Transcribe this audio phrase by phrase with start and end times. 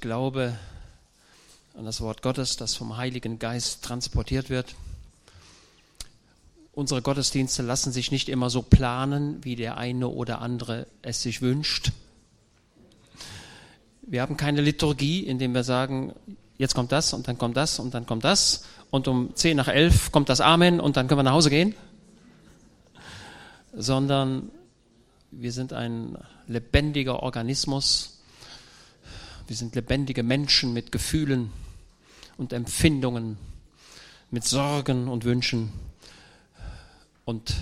[0.00, 0.56] Glaube
[1.76, 4.74] an das Wort Gottes, das vom Heiligen Geist transportiert wird.
[6.72, 11.42] Unsere Gottesdienste lassen sich nicht immer so planen, wie der eine oder andere es sich
[11.42, 11.92] wünscht.
[14.02, 16.14] Wir haben keine Liturgie, in der wir sagen,
[16.56, 19.68] jetzt kommt das und dann kommt das und dann kommt das und um 10 nach
[19.68, 21.74] 11 kommt das Amen und dann können wir nach Hause gehen.
[23.74, 24.50] Sondern
[25.30, 28.19] wir sind ein lebendiger Organismus.
[29.50, 31.50] Wir sind lebendige Menschen mit Gefühlen
[32.36, 33.36] und Empfindungen,
[34.30, 35.72] mit Sorgen und Wünschen.
[37.24, 37.54] Und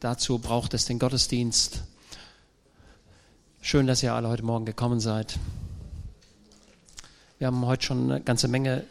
[0.00, 1.84] dazu braucht es den Gottesdienst.
[3.60, 5.38] Schön, dass ihr alle heute Morgen gekommen seid.
[7.38, 8.82] Wir haben heute schon eine ganze Menge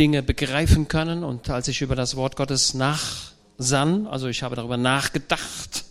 [0.00, 1.22] Dinge begreifen können.
[1.22, 5.84] Und als ich über das Wort Gottes nachsann, also ich habe darüber nachgedacht,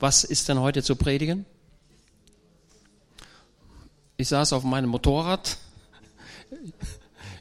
[0.00, 1.46] was ist denn heute zu predigen?
[4.22, 5.56] Ich saß auf meinem Motorrad.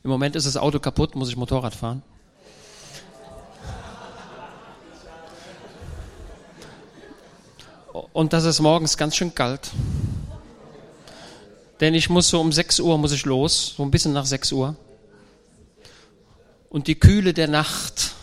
[0.04, 2.02] Im Moment ist das Auto kaputt, muss ich Motorrad fahren.
[8.14, 9.70] Und das ist morgens ganz schön kalt.
[11.82, 14.52] Denn ich muss so um 6 Uhr muss ich los, so ein bisschen nach 6
[14.52, 14.76] Uhr.
[16.68, 18.16] Und die Kühle der Nacht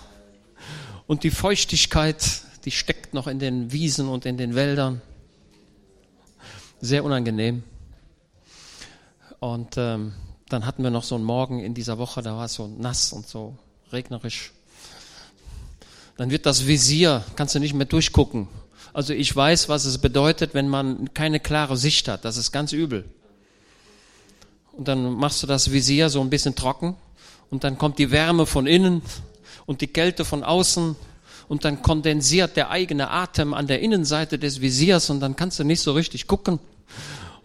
[1.07, 5.01] und die Feuchtigkeit, die steckt noch in den Wiesen und in den Wäldern.
[6.81, 7.63] Sehr unangenehm.
[9.41, 10.13] Und ähm,
[10.49, 13.13] dann hatten wir noch so einen Morgen in dieser Woche, da war es so nass
[13.13, 13.57] und so
[13.93, 14.53] regnerisch.
[16.17, 18.49] Dann wird das Visier, kannst du nicht mehr durchgucken.
[18.93, 22.25] Also ich weiß, was es bedeutet, wenn man keine klare Sicht hat.
[22.25, 23.05] Das ist ganz übel
[24.79, 26.95] und dann machst du das Visier so ein bisschen trocken
[27.51, 29.03] und dann kommt die Wärme von innen
[29.67, 30.95] und die Kälte von außen
[31.49, 35.65] und dann kondensiert der eigene Atem an der Innenseite des Visiers und dann kannst du
[35.65, 36.61] nicht so richtig gucken.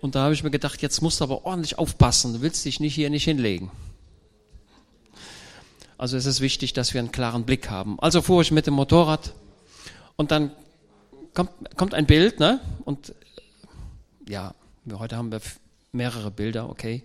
[0.04, 2.82] Und da habe ich mir gedacht, jetzt musst du aber ordentlich aufpassen, du willst dich
[2.82, 3.72] nicht hier nicht hinlegen.
[5.98, 7.98] Also es ist wichtig, dass wir einen klaren Blick haben.
[8.02, 9.32] Also fuhr ich mit dem Motorrad
[10.18, 10.52] und dann
[11.34, 12.60] kommt, kommt ein Bild, ne?
[12.84, 13.16] Und
[14.28, 14.54] ja,
[14.92, 15.40] heute haben wir
[15.94, 17.04] mehrere Bilder, okay.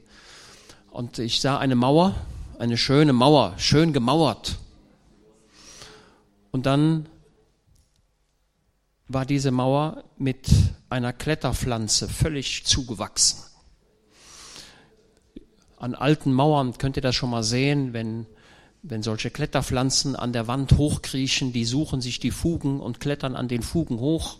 [0.90, 2.16] Und ich sah eine Mauer,
[2.58, 4.56] eine schöne Mauer, schön gemauert.
[6.50, 7.06] Und dann
[9.08, 10.48] war diese Mauer mit
[10.90, 13.42] einer Kletterpflanze völlig zugewachsen.
[15.78, 18.26] An alten Mauern könnt ihr das schon mal sehen, wenn,
[18.82, 23.48] wenn solche Kletterpflanzen an der Wand hochkriechen, die suchen sich die Fugen und klettern an
[23.48, 24.38] den Fugen hoch.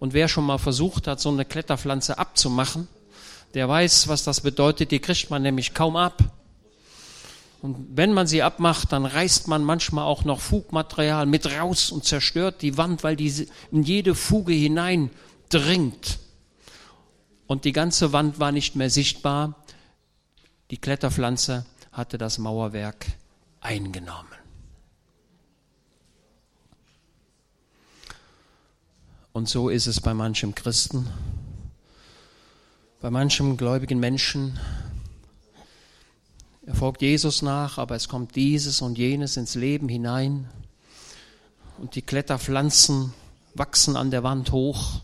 [0.00, 2.88] Und wer schon mal versucht hat, so eine Kletterpflanze abzumachen,
[3.54, 4.90] der weiß, was das bedeutet.
[4.90, 6.22] Die kriegt man nämlich kaum ab.
[7.64, 12.04] Und wenn man sie abmacht, dann reißt man manchmal auch noch Fugmaterial mit raus und
[12.04, 15.08] zerstört die Wand, weil die in jede Fuge hinein
[15.48, 16.18] dringt.
[17.46, 19.64] Und die ganze Wand war nicht mehr sichtbar.
[20.70, 23.06] Die Kletterpflanze hatte das Mauerwerk
[23.62, 24.28] eingenommen.
[29.32, 31.08] Und so ist es bei manchem Christen
[33.04, 34.58] bei manchem gläubigen Menschen.
[36.66, 40.48] Er folgt Jesus nach, aber es kommt dieses und jenes ins Leben hinein.
[41.76, 43.12] Und die Kletterpflanzen
[43.54, 45.02] wachsen an der Wand hoch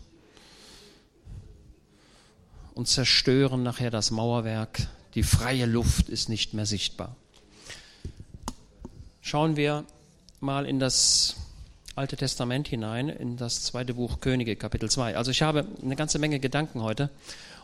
[2.73, 4.87] und zerstören nachher das Mauerwerk.
[5.13, 7.15] Die freie Luft ist nicht mehr sichtbar.
[9.21, 9.85] Schauen wir
[10.39, 11.35] mal in das
[11.95, 15.15] Alte Testament hinein, in das zweite Buch Könige, Kapitel 2.
[15.15, 17.11] Also ich habe eine ganze Menge Gedanken heute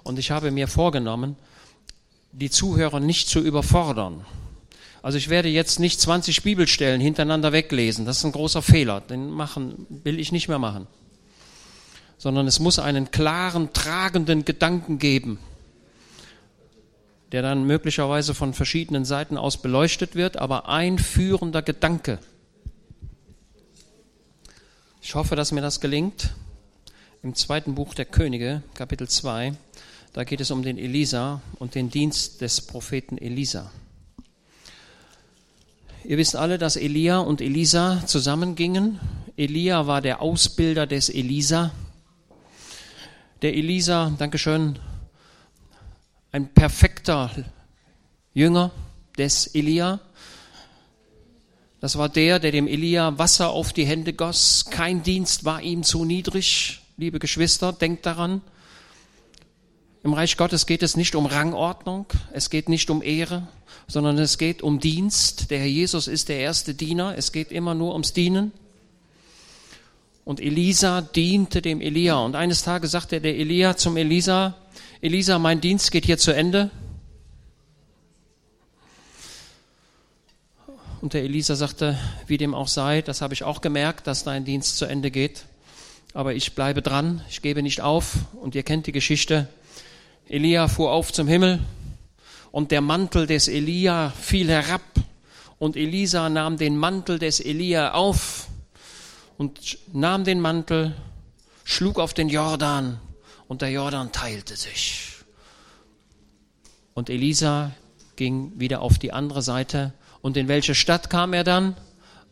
[0.03, 1.35] und ich habe mir vorgenommen,
[2.37, 4.23] die Zuhörer nicht zu überfordern.
[5.01, 8.05] Also ich werde jetzt nicht 20 Bibelstellen hintereinander weglesen.
[8.05, 9.01] Das ist ein großer Fehler.
[9.01, 10.85] Den machen, will ich nicht mehr machen.
[12.17, 15.39] Sondern es muss einen klaren, tragenden Gedanken geben,
[17.31, 22.19] der dann möglicherweise von verschiedenen Seiten aus beleuchtet wird, aber ein führender Gedanke.
[25.01, 26.31] Ich hoffe, dass mir das gelingt.
[27.23, 29.53] Im zweiten Buch der Könige, Kapitel 2,
[30.17, 33.71] da geht es um den Elisa und den Dienst des Propheten Elisa.
[36.03, 38.99] Ihr wisst alle, dass Elia und Elisa zusammengingen.
[39.35, 41.71] Elia war der Ausbilder des Elisa.
[43.43, 44.79] Der Elisa, Dankeschön,
[46.31, 47.29] ein perfekter
[48.33, 48.71] Jünger
[49.19, 49.99] des Elia.
[51.79, 54.65] Das war der, der dem Elia Wasser auf die Hände goss.
[54.71, 56.81] Kein Dienst war ihm zu niedrig.
[56.97, 58.41] Liebe Geschwister, denkt daran.
[60.03, 63.47] Im Reich Gottes geht es nicht um Rangordnung, es geht nicht um Ehre,
[63.87, 65.49] sondern es geht um Dienst.
[65.49, 68.51] Der Herr Jesus ist der erste Diener, es geht immer nur ums Dienen.
[70.23, 72.17] Und Elisa diente dem Elia.
[72.17, 74.55] Und eines Tages sagte der Elia zum Elisa,
[74.99, 76.69] Elisa, mein Dienst geht hier zu Ende.
[80.99, 84.43] Und der Elisa sagte, wie dem auch sei, das habe ich auch gemerkt, dass dein
[84.43, 85.45] Dienst zu Ende geht.
[86.13, 88.17] Aber ich bleibe dran, ich gebe nicht auf.
[88.41, 89.47] Und ihr kennt die Geschichte.
[90.29, 91.59] Elia fuhr auf zum Himmel
[92.51, 94.81] und der Mantel des Elia fiel herab.
[95.57, 98.47] Und Elisa nahm den Mantel des Elia auf
[99.37, 100.95] und nahm den Mantel,
[101.63, 102.99] schlug auf den Jordan
[103.47, 105.13] und der Jordan teilte sich.
[106.93, 107.71] Und Elisa
[108.17, 111.77] ging wieder auf die andere Seite und in welche Stadt kam er dann,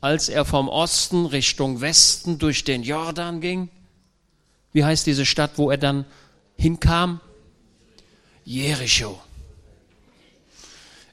[0.02, 3.70] als er vom Osten Richtung Westen durch den Jordan ging?
[4.74, 6.06] Wie heißt diese Stadt, wo er dann
[6.58, 7.22] hinkam?
[8.46, 9.20] Jericho.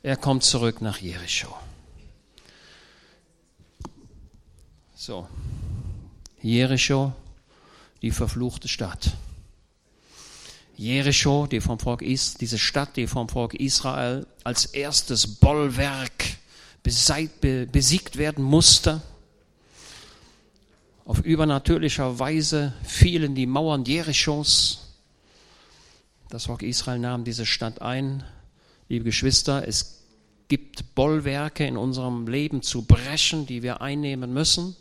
[0.02, 1.56] Er kommt zurück nach Jericho.
[4.94, 5.26] So,
[6.42, 7.12] Jericho,
[8.02, 9.12] die verfluchte Stadt.
[10.76, 16.36] Jericho, die vom Volk Is, diese Stadt, die vom Volk Israel als erstes Bollwerk
[16.82, 19.00] besiegt werden musste.
[21.06, 24.81] Auf übernatürlicher Weise fielen die Mauern Jerichos.
[26.32, 28.24] Das Volk Israel nahm diese Stadt ein.
[28.88, 30.02] Liebe Geschwister, es
[30.48, 34.74] gibt Bollwerke in unserem Leben zu brechen, die wir einnehmen müssen.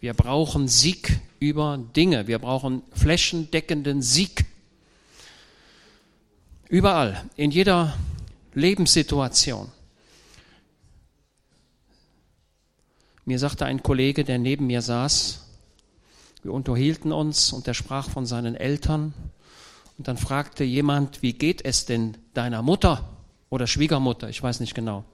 [0.00, 2.26] Wir brauchen Sieg über Dinge.
[2.26, 4.46] Wir brauchen flächendeckenden Sieg.
[6.68, 7.96] Überall, in jeder
[8.54, 9.70] Lebenssituation.
[13.24, 15.46] Mir sagte ein Kollege, der neben mir saß,
[16.42, 19.14] wir unterhielten uns und er sprach von seinen Eltern.
[19.98, 23.08] Und dann fragte jemand, wie geht es denn deiner Mutter
[23.48, 24.28] oder Schwiegermutter?
[24.28, 25.04] Ich weiß nicht genau.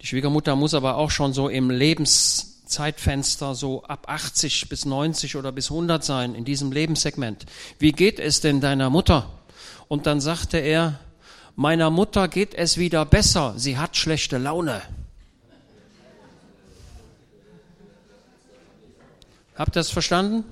[0.00, 5.52] Die Schwiegermutter muss aber auch schon so im Lebenszeitfenster so ab 80 bis 90 oder
[5.52, 7.46] bis 100 sein, in diesem Lebenssegment.
[7.78, 9.30] Wie geht es denn deiner Mutter?
[9.88, 10.98] Und dann sagte er,
[11.56, 14.82] meiner Mutter geht es wieder besser, sie hat schlechte Laune.
[19.54, 20.44] Habt ihr das verstanden?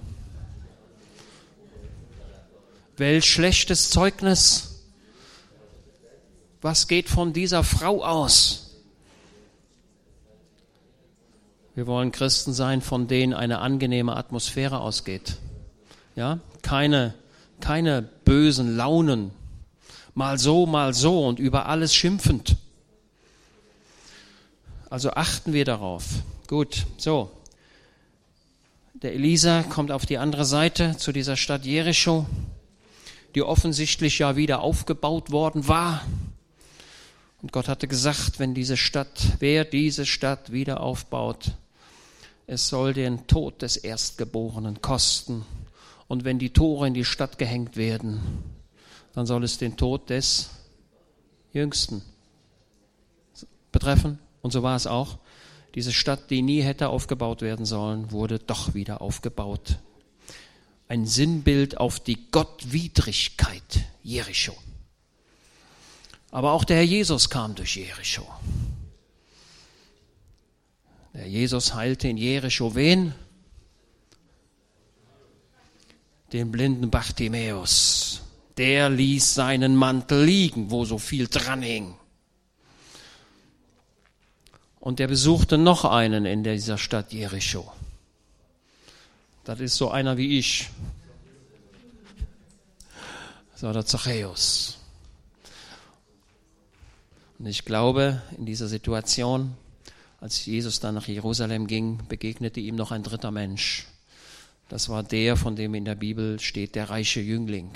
[2.96, 4.82] Welch schlechtes Zeugnis.
[6.60, 8.62] Was geht von dieser Frau aus?
[11.74, 15.38] Wir wollen Christen sein, von denen eine angenehme Atmosphäre ausgeht.
[16.14, 17.14] Ja, keine,
[17.60, 19.30] keine bösen Launen.
[20.14, 22.56] Mal so, mal so und über alles schimpfend.
[24.90, 26.04] Also achten wir darauf.
[26.46, 27.30] Gut, so.
[28.92, 32.26] Der Elisa kommt auf die andere Seite zu dieser Stadt Jericho,
[33.34, 36.02] die offensichtlich ja wieder aufgebaut worden war.
[37.40, 41.52] Und Gott hatte gesagt, wenn diese Stadt, wer diese Stadt wieder aufbaut,
[42.46, 45.44] es soll den Tod des Erstgeborenen kosten.
[46.08, 48.20] Und wenn die Tore in die Stadt gehängt werden,
[49.14, 50.50] dann soll es den Tod des
[51.52, 52.02] Jüngsten
[53.72, 54.18] betreffen.
[54.42, 55.18] Und so war es auch.
[55.74, 59.78] Diese Stadt, die nie hätte aufgebaut werden sollen, wurde doch wieder aufgebaut.
[60.92, 63.62] Ein Sinnbild auf die Gottwidrigkeit
[64.02, 64.52] Jericho.
[66.30, 68.28] Aber auch der Herr Jesus kam durch Jericho.
[71.14, 73.14] Der Jesus heilte in Jericho wen?
[76.34, 78.20] Den blinden Bartimäus.
[78.58, 81.94] Der ließ seinen Mantel liegen, wo so viel dran hing.
[84.78, 87.72] Und er besuchte noch einen in dieser Stadt Jericho.
[89.44, 90.70] Das ist so einer wie ich.
[93.52, 94.78] Das war der Zachäus.
[97.40, 99.56] Und ich glaube, in dieser Situation,
[100.20, 103.88] als Jesus dann nach Jerusalem ging, begegnete ihm noch ein dritter Mensch.
[104.68, 107.72] Das war der, von dem in der Bibel steht, der reiche Jüngling.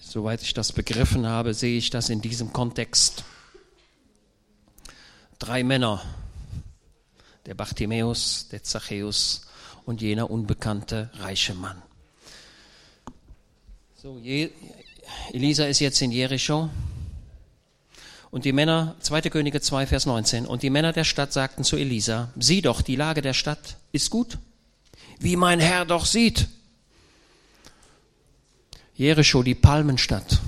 [0.00, 3.24] Soweit ich das begriffen habe, sehe ich das in diesem Kontext
[5.40, 6.00] drei Männer,
[7.44, 9.48] der Bartimäus, der Zachäus
[9.84, 11.80] und jener unbekannte reiche Mann.
[13.96, 14.20] So,
[15.32, 16.70] Elisa ist jetzt in Jericho.
[18.30, 19.22] Und die Männer, 2.
[19.22, 22.96] Könige 2, Vers 19, und die Männer der Stadt sagten zu Elisa, sieh doch, die
[22.96, 24.38] Lage der Stadt ist gut,
[25.20, 26.48] wie mein Herr doch sieht.
[28.96, 30.40] Jericho, die Palmenstadt,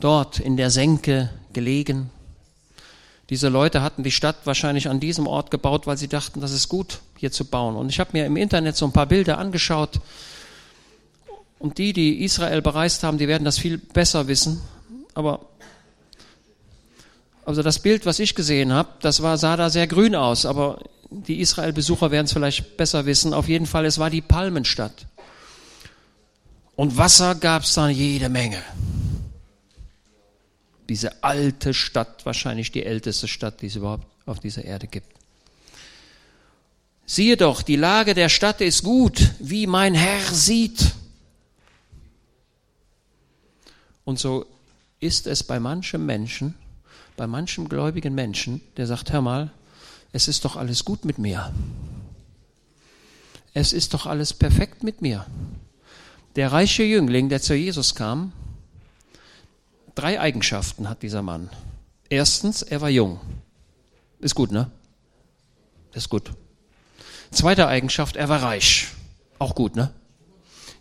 [0.00, 2.10] dort in der Senke gelegen,
[3.30, 6.68] diese Leute hatten die Stadt wahrscheinlich an diesem Ort gebaut, weil sie dachten, das ist
[6.68, 7.76] gut, hier zu bauen.
[7.76, 10.00] Und ich habe mir im Internet so ein paar Bilder angeschaut.
[11.58, 14.62] Und die, die Israel bereist haben, die werden das viel besser wissen.
[15.14, 15.46] Aber
[17.44, 20.46] also das Bild, was ich gesehen habe, das war, sah da sehr grün aus.
[20.46, 23.34] Aber die Israel-Besucher werden es vielleicht besser wissen.
[23.34, 25.06] Auf jeden Fall, es war die Palmenstadt.
[26.74, 28.62] Und Wasser gab es dann jede Menge.
[30.88, 35.19] Diese alte Stadt, wahrscheinlich die älteste Stadt, die es überhaupt auf dieser Erde gibt.
[37.12, 40.94] Siehe doch, die Lage der Stadt ist gut, wie mein Herr sieht.
[44.04, 44.46] Und so
[45.00, 46.54] ist es bei manchem Menschen,
[47.16, 49.50] bei manchem gläubigen Menschen, der sagt, hör mal,
[50.12, 51.52] es ist doch alles gut mit mir.
[53.54, 55.26] Es ist doch alles perfekt mit mir.
[56.36, 58.30] Der reiche Jüngling, der zu Jesus kam,
[59.96, 61.50] drei Eigenschaften hat dieser Mann.
[62.08, 63.18] Erstens, er war jung.
[64.20, 64.70] Ist gut, ne?
[65.92, 66.30] Ist gut.
[67.30, 68.88] Zweite Eigenschaft, er war reich.
[69.38, 69.92] Auch gut, ne?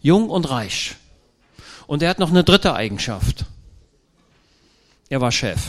[0.01, 0.95] Jung und reich.
[1.87, 3.45] Und er hat noch eine dritte Eigenschaft.
[5.09, 5.59] Er war Chef.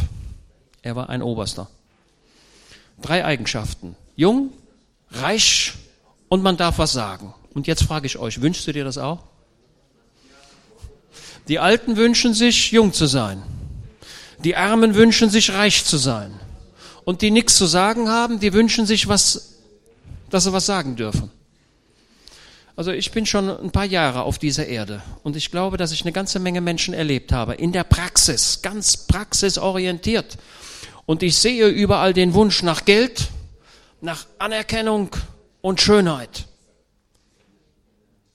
[0.82, 1.68] Er war ein Oberster.
[3.00, 3.96] Drei Eigenschaften.
[4.16, 4.52] Jung,
[5.10, 5.74] reich
[6.28, 7.34] und man darf was sagen.
[7.54, 9.24] Und jetzt frage ich euch, wünschst du dir das auch?
[11.48, 13.42] Die Alten wünschen sich, jung zu sein.
[14.44, 16.38] Die Armen wünschen sich, reich zu sein.
[17.04, 19.56] Und die nichts zu sagen haben, die wünschen sich, was,
[20.30, 21.30] dass sie was sagen dürfen.
[22.76, 26.02] Also ich bin schon ein paar Jahre auf dieser Erde und ich glaube, dass ich
[26.02, 30.38] eine ganze Menge Menschen erlebt habe, in der Praxis, ganz praxisorientiert.
[31.04, 33.28] Und ich sehe überall den Wunsch nach Geld,
[34.00, 35.10] nach Anerkennung
[35.60, 36.46] und Schönheit.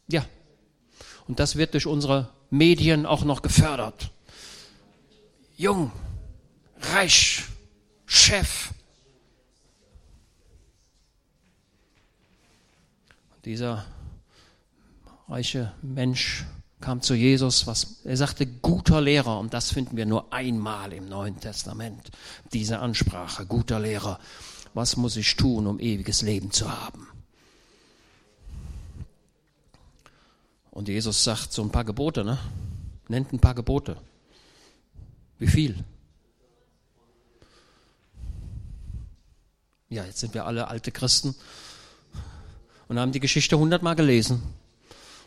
[0.08, 0.26] Ja.
[1.28, 4.12] Und das wird durch unsere Medien auch noch gefördert.
[5.58, 5.92] Jung,
[6.94, 7.44] reich,
[8.06, 8.75] Chef.
[13.46, 13.86] Dieser
[15.28, 16.46] reiche Mensch
[16.82, 21.08] kam zu Jesus, was er sagte, guter Lehrer, und das finden wir nur einmal im
[21.08, 22.10] Neuen Testament,
[22.54, 24.20] diese Ansprache, guter Lehrer,
[24.74, 27.08] was muss ich tun, um ewiges Leben zu haben?
[30.72, 32.40] Und Jesus sagt so ein paar Gebote, ne?
[33.08, 33.98] Nennt ein paar Gebote.
[35.38, 35.84] Wie viel?
[39.90, 41.36] Ja, jetzt sind wir alle alte Christen
[42.88, 44.42] und haben die Geschichte hundertmal gelesen.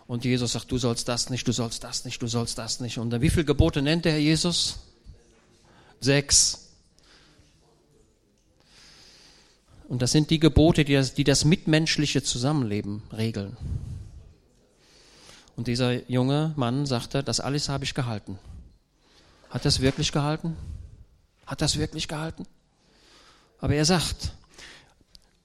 [0.07, 2.99] Und Jesus sagt, du sollst das nicht, du sollst das nicht, du sollst das nicht.
[2.99, 4.79] Und dann wie viele Gebote nennt der Herr Jesus?
[6.01, 6.69] Sechs.
[9.89, 13.57] Und das sind die Gebote, die das, die das mitmenschliche Zusammenleben regeln.
[15.57, 18.39] Und dieser junge Mann sagte, das alles habe ich gehalten.
[19.51, 20.57] Hat das wirklich gehalten?
[21.47, 22.47] Hat das wirklich gehalten?
[23.59, 24.33] Aber er sagt,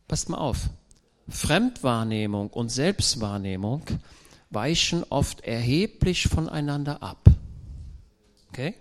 [0.08, 0.70] passt mal auf,
[1.34, 3.84] Fremdwahrnehmung und Selbstwahrnehmung
[4.52, 7.28] weichen oft erheblich voneinander ab.
[8.50, 8.76] Okay?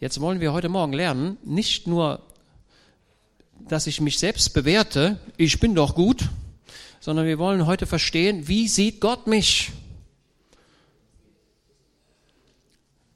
[0.00, 2.22] Jetzt wollen wir heute Morgen lernen, nicht nur,
[3.68, 6.28] dass ich mich selbst bewerte, ich bin doch gut,
[7.00, 9.72] sondern wir wollen heute verstehen, wie sieht Gott mich?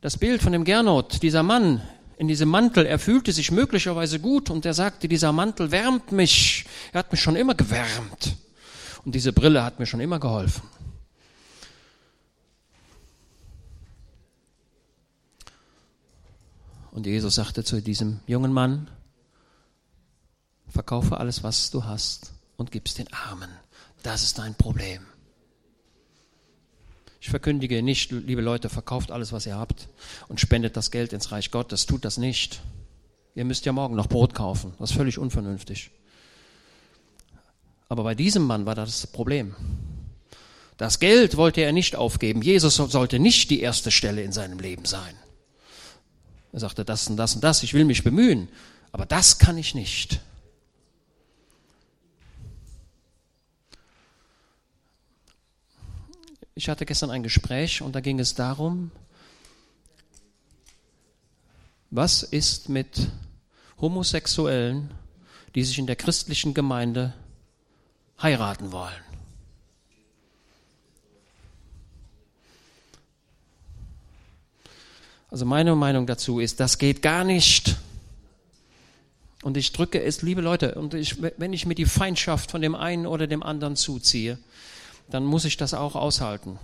[0.00, 1.82] Das Bild von dem Gernot, dieser Mann
[2.16, 6.64] in diesem Mantel, er fühlte sich möglicherweise gut und er sagte, dieser Mantel wärmt mich.
[6.92, 8.36] Er hat mich schon immer gewärmt.
[9.04, 10.62] Und diese Brille hat mir schon immer geholfen.
[16.90, 18.90] Und Jesus sagte zu diesem jungen Mann,
[20.68, 23.50] verkaufe alles, was du hast und gib's den Armen.
[24.02, 25.04] Das ist dein Problem.
[27.26, 29.88] Ich verkündige nicht, liebe Leute, verkauft alles, was ihr habt
[30.28, 31.84] und spendet das Geld ins Reich Gottes.
[31.84, 32.60] Tut das nicht.
[33.34, 34.74] Ihr müsst ja morgen noch Brot kaufen.
[34.78, 35.90] Das ist völlig unvernünftig.
[37.88, 39.56] Aber bei diesem Mann war das, das Problem.
[40.76, 42.42] Das Geld wollte er nicht aufgeben.
[42.42, 45.16] Jesus sollte nicht die erste Stelle in seinem Leben sein.
[46.52, 48.48] Er sagte das und das und das, ich will mich bemühen,
[48.92, 50.20] aber das kann ich nicht.
[56.58, 58.90] Ich hatte gestern ein Gespräch und da ging es darum,
[61.90, 63.08] was ist mit
[63.78, 64.90] Homosexuellen,
[65.54, 67.12] die sich in der christlichen Gemeinde
[68.22, 69.04] heiraten wollen?
[75.28, 77.76] Also meine Meinung dazu ist, das geht gar nicht.
[79.42, 82.74] Und ich drücke es, liebe Leute, und ich, wenn ich mir die Feindschaft von dem
[82.74, 84.38] einen oder dem anderen zuziehe,
[85.08, 86.58] dann muss ich das auch aushalten.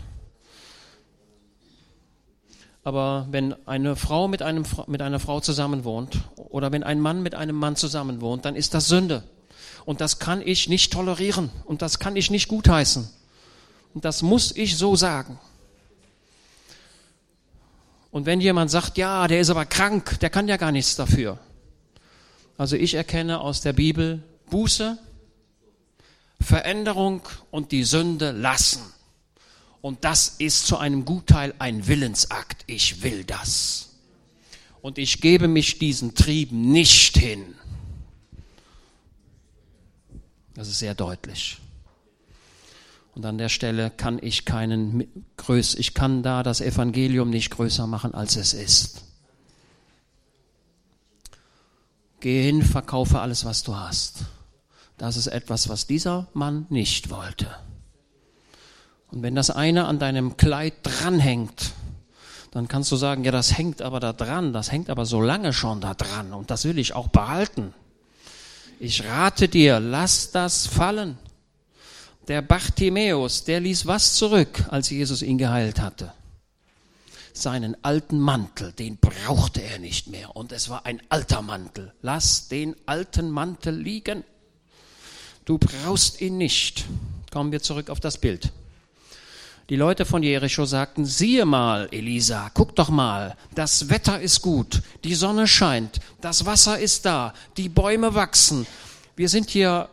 [2.85, 7.35] Aber wenn eine Frau mit, einem, mit einer Frau zusammenwohnt oder wenn ein Mann mit
[7.35, 9.23] einem Mann zusammenwohnt, dann ist das Sünde.
[9.85, 13.09] Und das kann ich nicht tolerieren und das kann ich nicht gutheißen.
[13.95, 15.39] Und das muss ich so sagen.
[18.11, 21.39] Und wenn jemand sagt, ja, der ist aber krank, der kann ja gar nichts dafür.
[22.59, 24.99] Also ich erkenne aus der Bibel Buße,
[26.43, 28.83] Veränderung und die Sünde lassen.
[29.81, 32.65] Und das ist zu einem Gutteil ein Willensakt.
[32.67, 33.91] Ich will das.
[34.81, 37.55] Und ich gebe mich diesen Trieben nicht hin.
[40.55, 41.59] Das ist sehr deutlich.
[43.15, 47.87] Und an der Stelle kann ich keinen größ, ich kann da das Evangelium nicht größer
[47.87, 49.03] machen, als es ist.
[52.21, 54.25] Geh hin, verkaufe alles, was du hast.
[55.03, 57.49] Das ist etwas, was dieser Mann nicht wollte.
[59.11, 61.73] Und wenn das eine an deinem Kleid dranhängt,
[62.53, 65.53] dann kannst du sagen, ja, das hängt aber da dran, das hängt aber so lange
[65.53, 67.75] schon da dran und das will ich auch behalten.
[68.79, 71.19] Ich rate dir, lass das fallen.
[72.29, 76.13] Der Bartimäus, der ließ was zurück, als Jesus ihn geheilt hatte?
[77.33, 80.37] Seinen alten Mantel, den brauchte er nicht mehr.
[80.37, 81.93] Und es war ein alter Mantel.
[82.03, 84.23] Lass den alten Mantel liegen.
[85.45, 86.85] Du brauchst ihn nicht.
[87.33, 88.53] Kommen wir zurück auf das Bild.
[89.69, 94.83] Die Leute von Jericho sagten, siehe mal, Elisa, guck doch mal, das Wetter ist gut,
[95.05, 98.67] die Sonne scheint, das Wasser ist da, die Bäume wachsen.
[99.17, 99.89] Wir sind hier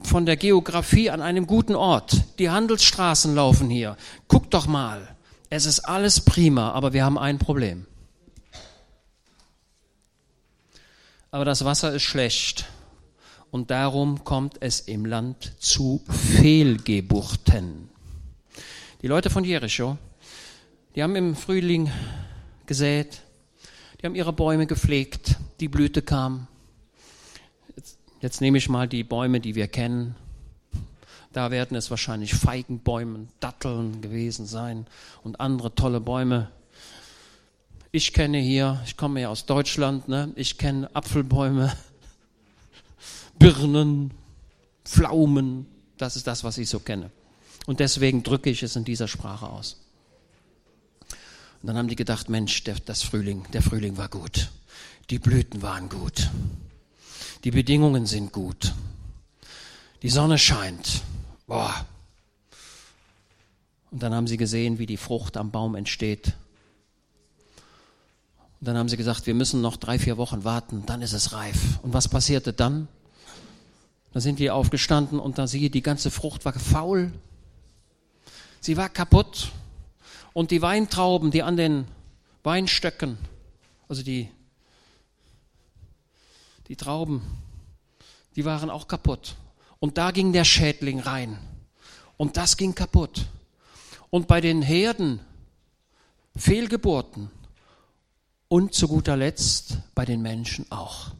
[0.00, 2.22] von der Geografie an einem guten Ort.
[2.38, 3.96] Die Handelsstraßen laufen hier.
[4.28, 5.16] Guck doch mal.
[5.50, 7.86] Es ist alles prima, aber wir haben ein Problem.
[11.30, 12.66] Aber das Wasser ist schlecht.
[13.54, 17.88] Und darum kommt es im Land zu Fehlgeburten.
[19.00, 19.96] Die Leute von Jericho,
[20.96, 21.88] die haben im Frühling
[22.66, 23.20] gesät,
[24.00, 26.48] die haben ihre Bäume gepflegt, die Blüte kam,
[28.20, 30.16] Jetzt nehme ich mal die Bäume, die wir kennen.
[31.32, 34.84] Da werden es wahrscheinlich Feigenbäume, Datteln gewesen sein
[35.22, 36.50] und andere tolle Bäume.
[37.92, 40.32] Ich kenne hier, ich komme ja aus Deutschland, ne?
[40.34, 41.72] ich kenne Apfelbäume,
[43.38, 44.12] Birnen,
[44.84, 45.66] Pflaumen.
[45.98, 47.10] Das ist das, was ich so kenne.
[47.66, 49.80] Und deswegen drücke ich es in dieser Sprache aus.
[51.62, 54.50] Und dann haben die gedacht, Mensch, der, das Frühling, der Frühling war gut.
[55.10, 56.30] Die Blüten waren gut.
[57.44, 58.74] Die Bedingungen sind gut.
[60.02, 61.02] Die Sonne scheint.
[61.46, 61.86] Boah.
[63.90, 66.34] Und dann haben sie gesehen, wie die Frucht am Baum entsteht.
[68.60, 71.32] Und dann haben sie gesagt, wir müssen noch drei, vier Wochen warten, dann ist es
[71.32, 71.78] reif.
[71.82, 72.88] Und was passierte dann?
[74.14, 77.12] Da sind die aufgestanden und da siehe, die ganze Frucht war faul.
[78.60, 79.50] Sie war kaputt.
[80.32, 81.86] Und die Weintrauben, die an den
[82.44, 83.18] Weinstöcken,
[83.88, 84.30] also die
[86.68, 87.22] die Trauben,
[88.36, 89.34] die waren auch kaputt.
[89.80, 91.38] Und da ging der Schädling rein.
[92.16, 93.26] Und das ging kaputt.
[94.10, 95.20] Und bei den Herden
[96.36, 97.30] Fehlgeburten.
[98.48, 101.10] Und zu guter Letzt bei den Menschen auch.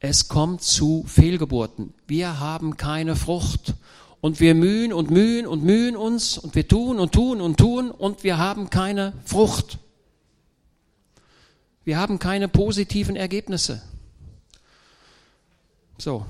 [0.00, 1.92] Es kommt zu Fehlgeburten.
[2.06, 3.74] Wir haben keine Frucht.
[4.22, 7.90] Und wir mühen und mühen und mühen uns und wir tun und tun und tun
[7.90, 9.78] und wir haben keine Frucht.
[11.84, 13.80] Wir haben keine positiven Ergebnisse.
[15.96, 16.26] So,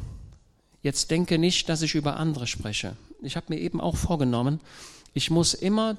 [0.83, 2.97] jetzt denke nicht, dass ich über andere spreche.
[3.23, 4.61] Ich habe mir eben auch vorgenommen,
[5.13, 5.99] ich muss immer,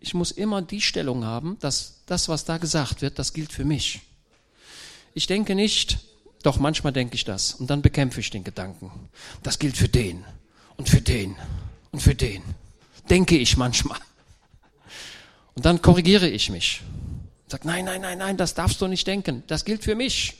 [0.00, 3.64] ich muss immer die Stellung haben, dass das, was da gesagt wird, das gilt für
[3.64, 4.02] mich.
[5.14, 6.00] Ich denke nicht,
[6.44, 8.90] doch manchmal denke ich das und dann bekämpfe ich den Gedanken.
[9.42, 10.24] Das gilt für den
[10.76, 11.34] und für den
[11.90, 12.42] und für den.
[13.10, 13.98] Denke ich manchmal.
[15.54, 16.82] Und dann korrigiere ich mich
[17.54, 19.44] Sagt, nein, nein, nein, nein, das darfst du nicht denken.
[19.46, 20.34] Das gilt für mich.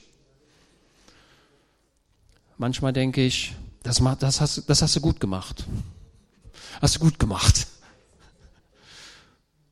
[2.57, 5.65] Manchmal denke ich, das, das, hast, das hast du gut gemacht.
[6.81, 7.67] Hast du gut gemacht.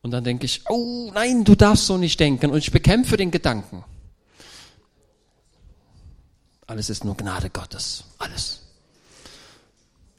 [0.03, 2.51] Und dann denke ich, oh nein, du darfst so nicht denken.
[2.51, 3.85] Und ich bekämpfe den Gedanken.
[6.73, 8.05] Alles ist nur Gnade Gottes.
[8.17, 8.63] Alles.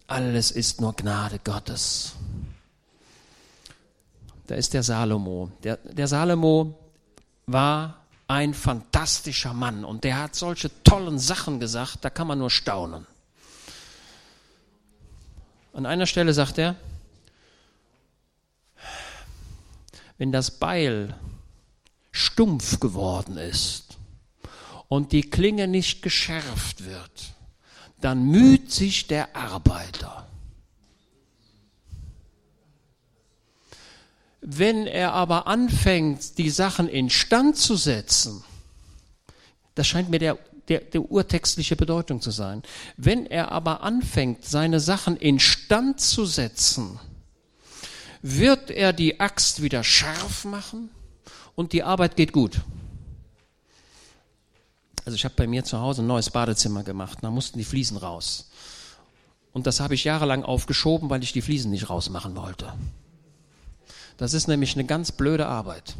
[0.06, 2.13] Alles ist nur Gnade Gottes.
[4.46, 5.52] Da ist der Salomo.
[5.63, 6.78] Der, der Salomo,
[7.48, 12.52] war ein fantastischer Mann und der hat solche tollen Sachen gesagt, da kann man nur
[12.52, 13.08] staunen.
[15.74, 16.76] An einer Stelle sagt er,
[20.20, 21.16] wenn das Beil
[22.12, 23.83] stumpf geworden ist
[24.93, 27.34] und die Klinge nicht geschärft wird,
[27.99, 30.27] dann müht sich der Arbeiter.
[34.39, 38.43] Wenn er aber anfängt, die Sachen instand zu setzen,
[39.73, 42.62] das scheint mir der, der, der urtextliche Bedeutung zu sein.
[42.95, 46.99] Wenn er aber anfängt, seine Sachen instand zu setzen,
[48.21, 50.91] wird er die Axt wieder scharf machen
[51.56, 52.62] und die Arbeit geht gut.
[55.06, 57.98] Also ich habe bei mir zu Hause ein neues Badezimmer gemacht, da mussten die Fliesen
[57.98, 58.50] raus.
[59.52, 62.74] Und das habe ich jahrelang aufgeschoben, weil ich die Fliesen nicht rausmachen wollte.
[64.18, 65.96] Das ist nämlich eine ganz blöde Arbeit.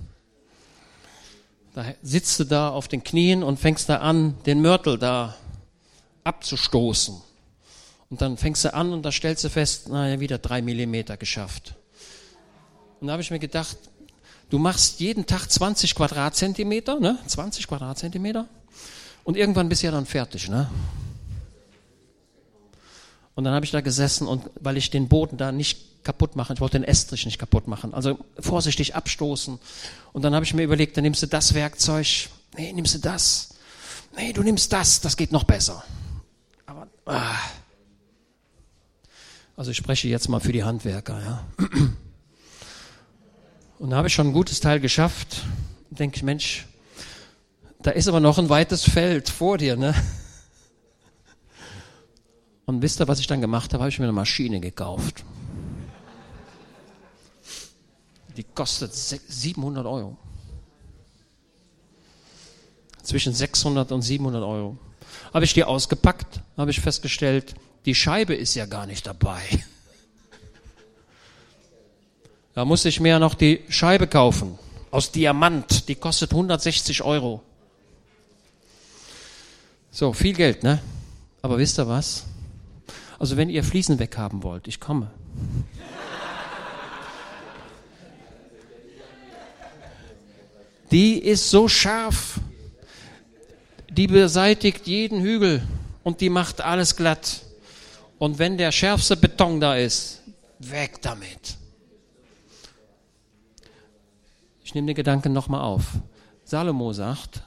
[1.74, 5.36] Da sitzt du da auf den Knien und fängst da an, den Mörtel da
[6.24, 7.20] abzustoßen.
[8.10, 11.76] Und dann fängst du an und da stellst du fest, naja, wieder drei Millimeter geschafft.
[13.02, 13.78] Und da habe ich mir gedacht,
[14.54, 17.18] du machst jeden Tag 20 Quadratzentimeter, ne?
[17.26, 18.48] 20 Quadratzentimeter.
[19.24, 20.70] Und irgendwann bist du ja dann fertig, ne?
[23.34, 26.54] Und dann habe ich da gesessen und weil ich den Boden da nicht kaputt machen,
[26.54, 29.58] ich wollte den Estrich nicht kaputt machen, also vorsichtig abstoßen.
[30.12, 33.56] Und dann habe ich mir überlegt, dann nimmst du das Werkzeug, nee, nimmst du das,
[34.16, 35.84] nee, du nimmst das, das geht noch besser.
[36.68, 37.40] Aber, ah.
[39.58, 41.44] Also ich spreche jetzt mal für die Handwerker, ja.
[43.84, 45.44] Und da habe ich schon ein gutes Teil geschafft.
[45.90, 46.68] Denke ich, Mensch,
[47.82, 49.94] da ist aber noch ein weites Feld vor dir, ne?
[52.66, 53.84] Und wisst ihr, was ich dann gemacht habe?
[53.84, 55.26] Habe ich mir eine Maschine gekauft.
[58.38, 60.16] Die kostet 700 Euro.
[63.02, 64.78] Zwischen 600 und 700 Euro.
[65.34, 69.42] Habe ich die ausgepackt, habe ich festgestellt, die Scheibe ist ja gar nicht dabei.
[72.54, 74.60] Da musste ich mir noch die Scheibe kaufen.
[74.92, 75.88] Aus Diamant.
[75.88, 77.42] Die kostet 160 Euro.
[79.90, 80.80] So, viel Geld, ne?
[81.42, 82.26] Aber wisst ihr was?
[83.18, 85.10] Also wenn ihr Fliesen weghaben wollt, ich komme.
[90.92, 92.40] Die ist so scharf.
[93.90, 95.64] Die beseitigt jeden Hügel
[96.04, 97.42] und die macht alles glatt.
[98.20, 100.22] Und wenn der schärfste Beton da ist,
[100.60, 101.58] weg damit.
[104.74, 106.00] Ich nehme den Gedanken nochmal auf.
[106.46, 107.44] Salomo sagt,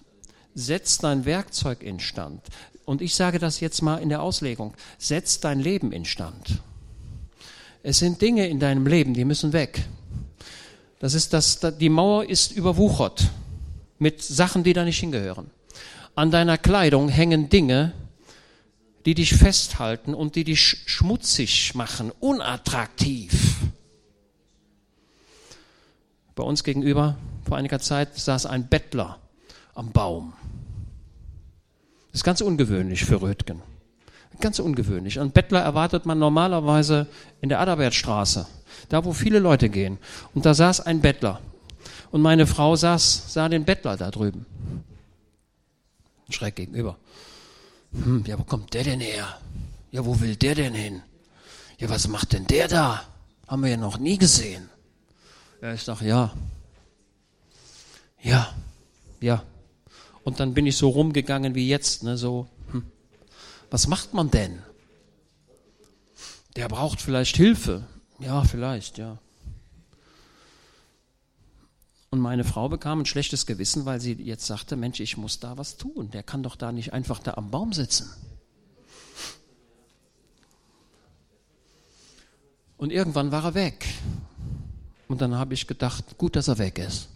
[0.54, 2.40] setz dein Werkzeug instand.
[2.84, 4.74] Und ich sage das jetzt mal in der Auslegung.
[4.96, 6.62] Setz dein Leben instand.
[7.82, 9.88] Es sind Dinge in deinem Leben, die müssen weg.
[11.00, 13.28] Das ist das, die Mauer ist überwuchert
[13.98, 15.50] mit Sachen, die da nicht hingehören.
[16.14, 17.92] An deiner Kleidung hängen Dinge,
[19.04, 23.56] die dich festhalten und die dich schmutzig machen, unattraktiv.
[26.36, 27.16] Bei uns gegenüber
[27.48, 29.18] vor einiger Zeit saß ein Bettler
[29.74, 30.34] am Baum.
[32.12, 33.62] Das ist ganz ungewöhnlich für Rötgen.
[34.40, 35.18] Ganz ungewöhnlich.
[35.18, 37.06] Ein Bettler erwartet man normalerweise
[37.40, 38.46] in der Adalbertstraße,
[38.90, 39.96] da wo viele Leute gehen.
[40.34, 41.40] Und da saß ein Bettler.
[42.10, 44.44] Und meine Frau saß, sah den Bettler da drüben.
[46.28, 46.98] Schräg gegenüber.
[47.92, 49.38] Hm, ja, wo kommt der denn her?
[49.90, 51.02] Ja, wo will der denn hin?
[51.78, 53.04] Ja, was macht denn der da?
[53.46, 54.68] Haben wir ja noch nie gesehen.
[55.66, 56.32] Ja, ich sage, ja.
[58.22, 58.54] Ja,
[59.20, 59.42] ja.
[60.22, 62.86] Und dann bin ich so rumgegangen wie jetzt, ne, so, hm,
[63.68, 64.62] was macht man denn?
[66.54, 67.84] Der braucht vielleicht Hilfe.
[68.20, 69.18] Ja, vielleicht, ja.
[72.10, 75.58] Und meine Frau bekam ein schlechtes Gewissen, weil sie jetzt sagte, Mensch, ich muss da
[75.58, 76.12] was tun.
[76.12, 78.08] Der kann doch da nicht einfach da am Baum sitzen.
[82.76, 83.84] Und irgendwann war er weg.
[85.08, 87.08] Und dann habe ich gedacht, gut, dass er weg ist.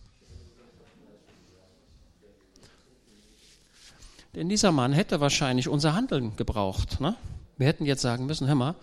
[4.35, 7.01] Denn dieser Mann hätte wahrscheinlich unser Handeln gebraucht.
[7.01, 7.17] Ne?
[7.57, 8.75] Wir hätten jetzt sagen müssen, hör mal,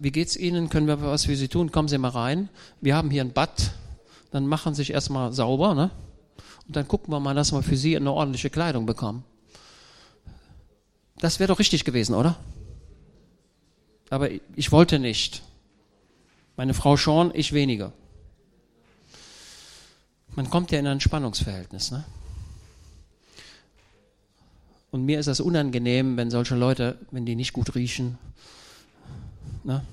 [0.00, 0.68] wie geht's Ihnen?
[0.68, 1.70] Können wir was für Sie tun?
[1.70, 2.48] Kommen Sie mal rein.
[2.80, 3.72] Wir haben hier ein Bad.
[4.32, 5.74] Dann machen Sie sich erstmal sauber.
[5.74, 5.90] Ne?
[6.66, 9.24] Und dann gucken wir mal, dass wir für Sie eine ordentliche Kleidung bekommen.
[11.18, 12.36] Das wäre doch richtig gewesen, oder?
[14.10, 15.42] Aber ich wollte nicht.
[16.56, 17.92] Meine Frau schon, ich weniger.
[20.34, 21.90] Man kommt ja in ein Spannungsverhältnis.
[21.90, 22.04] Ne?
[24.90, 28.18] Und mir ist das unangenehm, wenn solche Leute, wenn die nicht gut riechen.
[29.64, 29.84] Ne?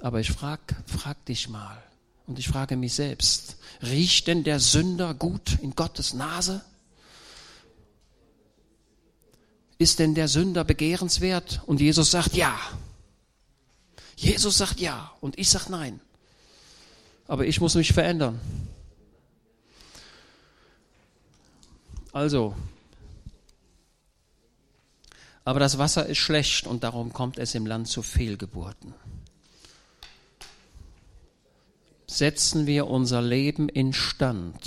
[0.00, 1.80] Aber ich frag, frag dich mal
[2.26, 6.64] und ich frage mich selbst, riecht denn der Sünder gut in Gottes Nase?
[9.78, 11.62] Ist denn der Sünder begehrenswert?
[11.66, 12.58] Und Jesus sagt ja.
[14.16, 16.00] Jesus sagt ja und ich sage nein
[17.30, 18.40] aber ich muss mich verändern.
[22.12, 22.56] Also,
[25.44, 28.94] aber das Wasser ist schlecht und darum kommt es im Land zu Fehlgeburten.
[32.08, 34.58] Setzen wir unser Leben instand.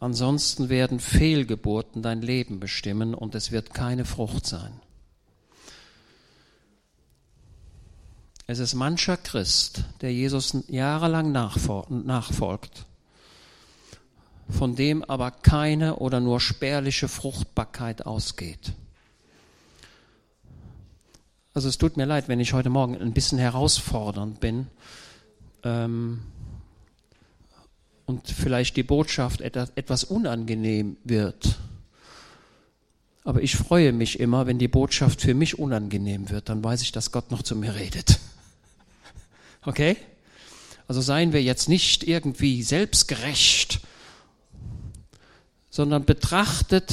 [0.00, 4.82] Ansonsten werden Fehlgeburten dein Leben bestimmen und es wird keine Frucht sein.
[8.50, 12.86] Es ist mancher Christ, der Jesus jahrelang nachfolgt,
[14.48, 18.72] von dem aber keine oder nur spärliche Fruchtbarkeit ausgeht.
[21.52, 24.68] Also es tut mir leid, wenn ich heute Morgen ein bisschen herausfordernd bin
[25.62, 26.22] ähm,
[28.06, 31.58] und vielleicht die Botschaft etwas unangenehm wird.
[33.24, 36.92] Aber ich freue mich immer, wenn die Botschaft für mich unangenehm wird, dann weiß ich,
[36.92, 38.18] dass Gott noch zu mir redet.
[39.64, 39.96] Okay?
[40.86, 43.80] Also seien wir jetzt nicht irgendwie selbstgerecht,
[45.68, 46.90] sondern betrachtet,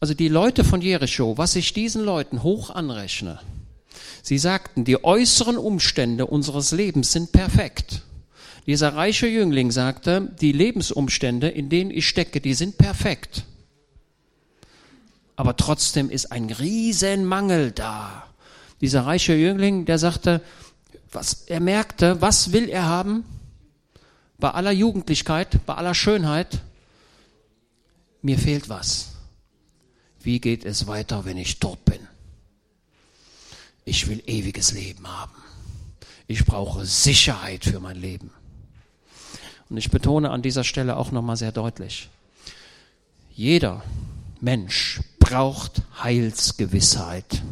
[0.00, 3.40] also die Leute von Jericho, was ich diesen Leuten hoch anrechne.
[4.22, 8.02] Sie sagten, die äußeren Umstände unseres Lebens sind perfekt.
[8.66, 13.44] Dieser reiche Jüngling sagte, die Lebensumstände, in denen ich stecke, die sind perfekt.
[15.36, 18.26] Aber trotzdem ist ein Riesenmangel da.
[18.80, 20.40] Dieser reiche Jüngling, der sagte,
[21.12, 23.24] was, er merkte, was will er haben?
[24.38, 26.60] Bei aller Jugendlichkeit, bei aller Schönheit,
[28.22, 29.12] mir fehlt was.
[30.20, 32.00] Wie geht es weiter, wenn ich tot bin?
[33.84, 35.32] Ich will ewiges Leben haben.
[36.26, 38.30] Ich brauche Sicherheit für mein Leben.
[39.68, 42.08] Und ich betone an dieser Stelle auch nochmal sehr deutlich,
[43.32, 43.82] jeder
[44.40, 47.42] Mensch braucht Heilsgewissheit.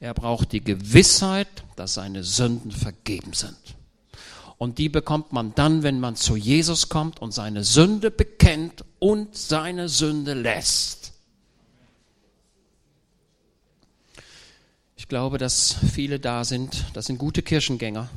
[0.00, 3.58] Er braucht die Gewissheit, dass seine Sünden vergeben sind.
[4.56, 9.36] Und die bekommt man dann, wenn man zu Jesus kommt und seine Sünde bekennt und
[9.36, 11.12] seine Sünde lässt.
[14.96, 18.08] Ich glaube, dass viele da sind, das sind gute Kirchengänger.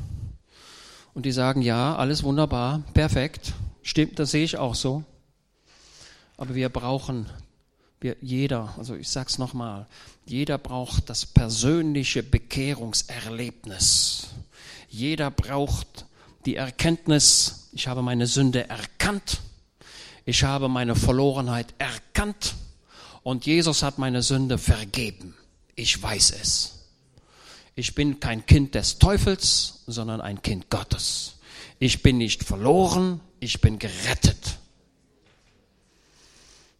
[1.13, 5.03] Und die sagen, ja, alles wunderbar, perfekt, stimmt, das sehe ich auch so.
[6.37, 7.29] Aber wir brauchen
[8.03, 9.87] wir, jeder, also ich sage es nochmal,
[10.25, 14.27] jeder braucht das persönliche Bekehrungserlebnis.
[14.89, 16.05] Jeder braucht
[16.45, 19.39] die Erkenntnis, ich habe meine Sünde erkannt,
[20.25, 22.55] ich habe meine Verlorenheit erkannt
[23.23, 25.35] und Jesus hat meine Sünde vergeben.
[25.75, 26.79] Ich weiß es.
[27.75, 31.37] Ich bin kein Kind des Teufels, sondern ein Kind Gottes.
[31.79, 34.59] Ich bin nicht verloren, ich bin gerettet.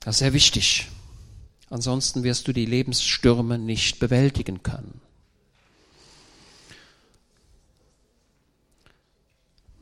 [0.02, 0.88] Das ist sehr wichtig.
[1.74, 5.02] Ansonsten wirst du die Lebensstürme nicht bewältigen können.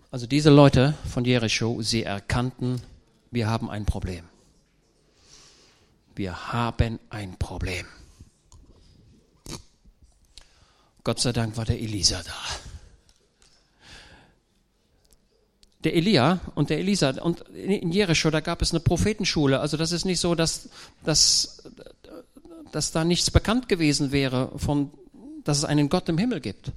[0.10, 2.82] Also diese Leute von Jericho, sie erkannten,
[3.30, 4.24] wir haben ein Problem.
[6.16, 7.86] Wir haben ein Problem.
[11.04, 12.71] Gott sei Dank war der Elisa da
[15.84, 19.60] der Elia und der Elisa und in Jericho, da gab es eine Prophetenschule.
[19.60, 20.70] Also das ist nicht so, dass,
[21.04, 21.64] dass,
[22.72, 24.92] dass da nichts bekannt gewesen wäre, von,
[25.44, 26.72] dass es einen Gott im Himmel gibt.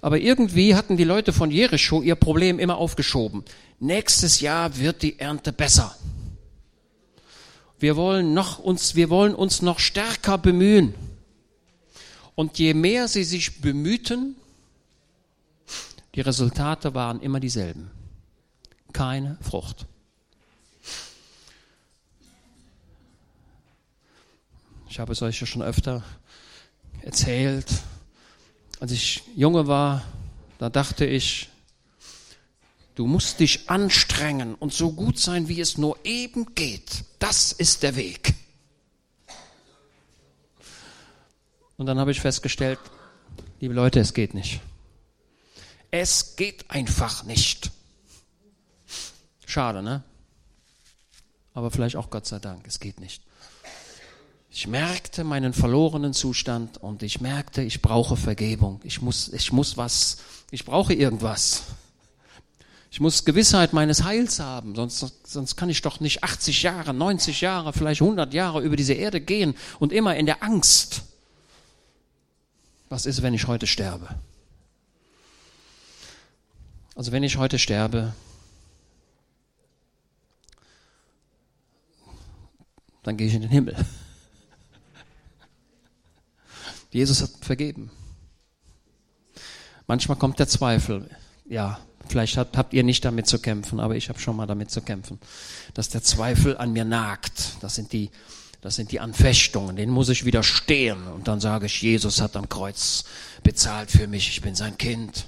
[0.00, 3.44] Aber irgendwie hatten die Leute von Jericho ihr Problem immer aufgeschoben.
[3.80, 5.96] Nächstes Jahr wird die Ernte besser.
[7.78, 10.94] Wir wollen noch uns, wir wollen uns noch stärker bemühen.
[12.34, 14.36] Und je mehr sie sich bemühten,
[16.16, 17.90] die Resultate waren immer dieselben.
[18.94, 19.84] Keine Frucht.
[24.88, 26.02] Ich habe es euch ja schon öfter
[27.02, 27.66] erzählt.
[28.80, 30.02] Als ich junge war,
[30.58, 31.50] da dachte ich,
[32.94, 37.04] du musst dich anstrengen und so gut sein, wie es nur eben geht.
[37.18, 38.34] Das ist der Weg.
[41.76, 42.78] Und dann habe ich festgestellt,
[43.60, 44.62] liebe Leute, es geht nicht.
[45.98, 47.70] Es geht einfach nicht.
[49.46, 50.02] Schade, ne?
[51.54, 53.22] Aber vielleicht auch Gott sei Dank, es geht nicht.
[54.50, 58.82] Ich merkte meinen verlorenen Zustand und ich merkte, ich brauche Vergebung.
[58.84, 60.18] Ich muss, ich muss was,
[60.50, 61.62] ich brauche irgendwas.
[62.90, 67.40] Ich muss Gewissheit meines Heils haben, sonst, sonst kann ich doch nicht 80 Jahre, 90
[67.40, 71.04] Jahre, vielleicht 100 Jahre über diese Erde gehen und immer in der Angst.
[72.90, 74.14] Was ist, wenn ich heute sterbe?
[76.96, 78.14] Also wenn ich heute sterbe,
[83.02, 83.76] dann gehe ich in den Himmel.
[86.90, 87.90] Jesus hat vergeben.
[89.86, 91.10] Manchmal kommt der Zweifel.
[91.44, 91.78] Ja,
[92.08, 94.80] vielleicht habt, habt ihr nicht damit zu kämpfen, aber ich habe schon mal damit zu
[94.80, 95.20] kämpfen,
[95.74, 97.58] dass der Zweifel an mir nagt.
[97.60, 98.10] Das sind die,
[98.62, 101.06] das sind die Anfechtungen, denen muss ich widerstehen.
[101.08, 103.04] Und dann sage ich, Jesus hat am Kreuz
[103.42, 105.26] bezahlt für mich, ich bin sein Kind.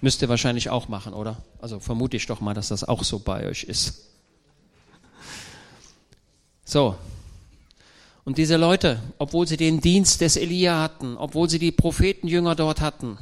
[0.00, 1.42] Müsst ihr wahrscheinlich auch machen, oder?
[1.60, 4.04] Also vermute ich doch mal, dass das auch so bei euch ist.
[6.64, 6.96] So.
[8.24, 12.80] Und diese Leute, obwohl sie den Dienst des Elia hatten, obwohl sie die Prophetenjünger dort
[12.80, 13.16] hatten,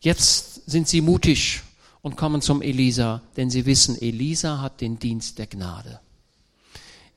[0.00, 1.62] jetzt sind sie mutig
[2.02, 6.00] und kommen zum Elisa, denn sie wissen, Elisa hat den Dienst der Gnade.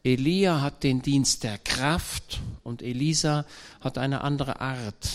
[0.04, 3.46] Elia hat den Dienst der Kraft und Elisa
[3.82, 5.10] hat eine andere Art.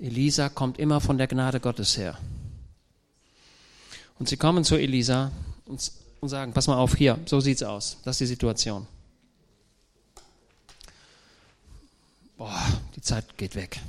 [0.00, 2.18] Elisa kommt immer von der Gnade Gottes her.
[4.18, 5.30] Und sie kommen zu Elisa
[5.66, 8.86] und, und sagen, pass mal auf, hier, so sieht's aus, das ist die Situation.
[12.36, 13.80] Boah, die Zeit geht weg.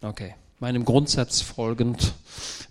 [0.00, 2.14] Okay, meinem Grundsatz folgend,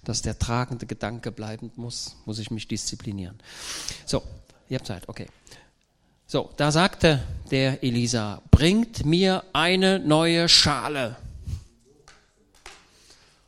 [0.04, 3.40] dass der tragende Gedanke bleiben muss, muss ich mich disziplinieren.
[4.06, 4.24] So,
[4.68, 5.28] ihr habt Zeit, okay.
[6.32, 11.18] So, da sagte der Elisa, bringt mir eine neue Schale.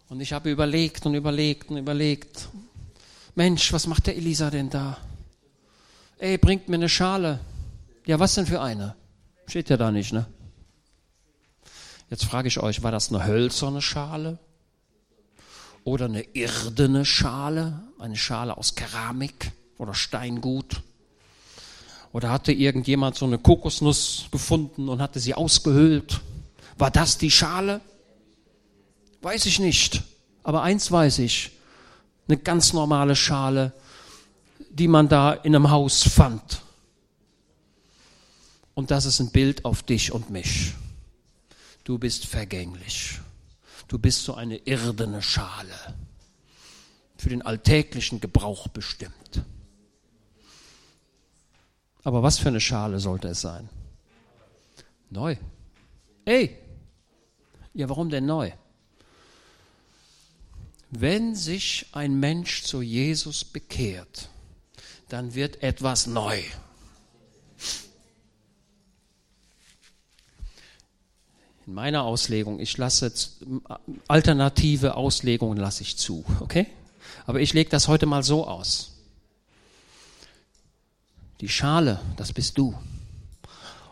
[0.09, 2.49] Und ich habe überlegt und überlegt und überlegt,
[3.35, 4.97] Mensch, was macht der Elisa denn da?
[6.17, 7.39] Ey, bringt mir eine Schale.
[8.05, 8.97] Ja, was denn für eine?
[9.47, 10.25] Steht ja da nicht, ne?
[12.09, 14.39] Jetzt frage ich euch, war das eine hölzerne Schale?
[15.85, 17.81] Oder eine irdene Schale?
[17.97, 20.81] Eine Schale aus Keramik oder Steingut?
[22.13, 26.21] Oder hatte irgendjemand so eine Kokosnuss gefunden und hatte sie ausgehöhlt?
[26.78, 27.82] War das die Schale?
[29.21, 30.02] Weiß ich nicht.
[30.43, 31.52] Aber eins weiß ich.
[32.28, 33.73] Eine ganz normale Schale,
[34.69, 36.62] die man da in einem Haus fand.
[38.73, 40.73] Und das ist ein Bild auf dich und mich
[41.84, 43.19] du bist vergänglich.
[43.88, 45.76] Du bist so eine irdene Schale,
[47.17, 49.43] für den alltäglichen Gebrauch bestimmt.
[52.03, 53.69] Aber was für eine Schale sollte es sein?
[55.09, 55.35] Neu.
[56.25, 56.57] Ey!
[57.73, 58.51] Ja, warum denn neu?
[60.89, 64.29] Wenn sich ein Mensch zu Jesus bekehrt,
[65.09, 66.43] dann wird etwas neu.
[71.65, 73.11] in meiner Auslegung, ich lasse
[74.07, 76.67] alternative Auslegungen lasse ich zu, okay?
[77.25, 78.92] Aber ich lege das heute mal so aus.
[81.41, 82.77] Die Schale, das bist du.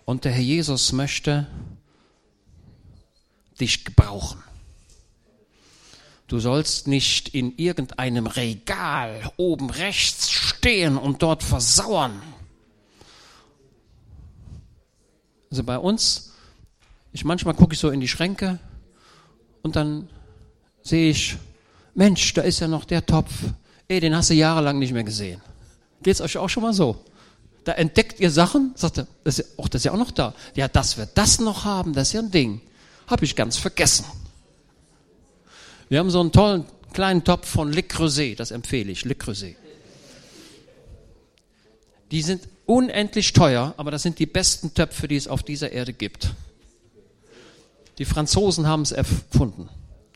[0.06, 1.48] Und der Herr Jesus möchte
[3.60, 4.42] dich gebrauchen.
[6.28, 12.22] Du sollst nicht in irgendeinem Regal oben rechts stehen und dort versauern.
[15.50, 16.32] Also bei uns
[17.14, 18.60] ich manchmal gucke ich so in die Schränke
[19.64, 20.08] und dann
[20.82, 21.38] sehe ich,
[21.94, 23.32] Mensch, da ist ja noch der Topf.
[23.88, 25.42] Ey, den hast du jahrelang nicht mehr gesehen.
[26.02, 27.04] Geht's euch auch schon mal so?
[27.64, 30.34] Da entdeckt ihr Sachen, sagt er, das ist, oh, das ist ja auch noch da.
[30.56, 32.62] Ja, dass wir das noch haben, das ist ja ein Ding.
[33.08, 34.06] Habe ich ganz vergessen.
[35.90, 39.56] Wir haben so einen tollen kleinen Topf von Le Creuset, das empfehle ich, Le Creuset.
[42.12, 45.94] Die sind unendlich teuer, aber das sind die besten Töpfe, die es auf dieser Erde
[45.94, 46.32] gibt.
[47.98, 49.70] Die Franzosen haben es erfunden.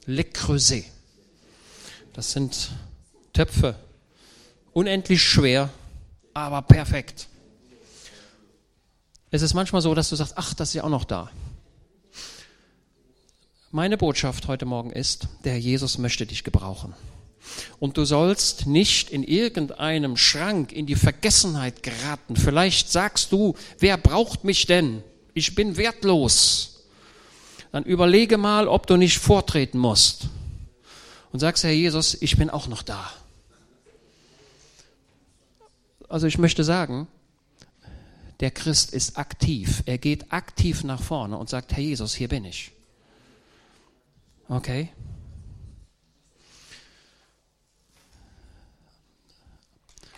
[0.05, 0.85] Le Creuset.
[2.13, 2.71] Das sind
[3.33, 3.75] Töpfe.
[4.73, 5.69] Unendlich schwer,
[6.33, 7.27] aber perfekt.
[9.35, 11.29] Es ist manchmal so, dass du sagst, ach, das ist ja auch noch da.
[13.71, 16.93] Meine Botschaft heute Morgen ist, der Herr Jesus möchte dich gebrauchen.
[17.79, 22.35] Und du sollst nicht in irgendeinem Schrank in die Vergessenheit geraten.
[22.35, 25.03] Vielleicht sagst du, wer braucht mich denn?
[25.33, 26.75] Ich bin wertlos
[27.75, 30.29] dann überlege mal, ob du nicht vortreten musst
[31.33, 33.11] und sagst, Herr Jesus, ich bin auch noch da.
[36.07, 37.09] Also ich möchte sagen,
[38.39, 39.83] der Christ ist aktiv.
[39.85, 42.71] Er geht aktiv nach vorne und sagt, Herr Jesus, hier bin ich.
[44.49, 44.89] Okay?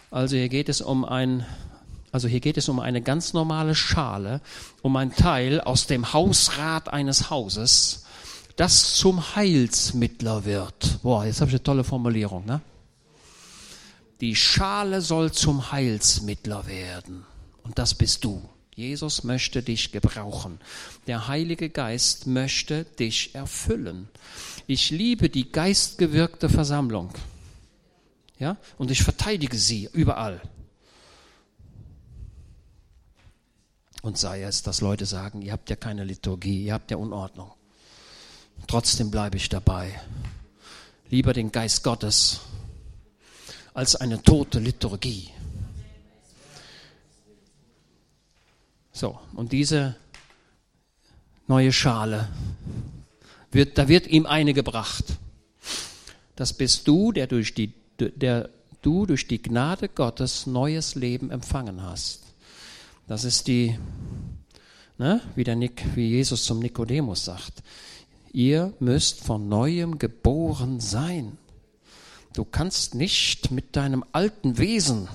[0.10, 1.45] Also hier geht es um ein
[2.12, 4.41] also hier geht es um eine ganz normale Schale,
[4.82, 8.06] um ein Teil aus dem Hausrat eines Hauses,
[8.56, 10.99] das zum Heilsmittler wird.
[11.03, 12.62] Boah, jetzt habe ich eine tolle Formulierung, ne?
[14.19, 17.23] Die Schale soll zum Heilsmittler werden.
[17.67, 18.41] Und das bist du.
[18.75, 20.60] Jesus möchte dich gebrauchen.
[21.06, 24.08] Der Heilige Geist möchte dich erfüllen.
[24.67, 27.12] Ich liebe die geistgewirkte Versammlung.
[28.39, 28.56] Ja?
[28.77, 30.41] Und ich verteidige sie überall.
[34.02, 37.52] Und sei es, dass Leute sagen, ihr habt ja keine Liturgie, ihr habt ja Unordnung.
[38.67, 40.00] Trotzdem bleibe ich dabei.
[41.10, 42.39] Lieber den Geist Gottes
[43.73, 45.31] als eine tote Liturgie.
[48.98, 49.95] So, und diese
[51.45, 52.29] neue Schale,
[53.52, 55.06] wird, da wird ihm eine gebracht.
[56.35, 58.50] Das bist du, der durch die, der
[58.81, 62.23] du durch die Gnade Gottes neues Leben empfangen hast.
[63.06, 63.77] Das ist die,
[64.98, 67.62] ne, wie, der Nick, wie Jesus zum Nikodemus sagt.
[68.33, 71.37] Ihr müsst von neuem geboren sein.
[72.33, 75.08] Du kannst nicht mit deinem alten Wesen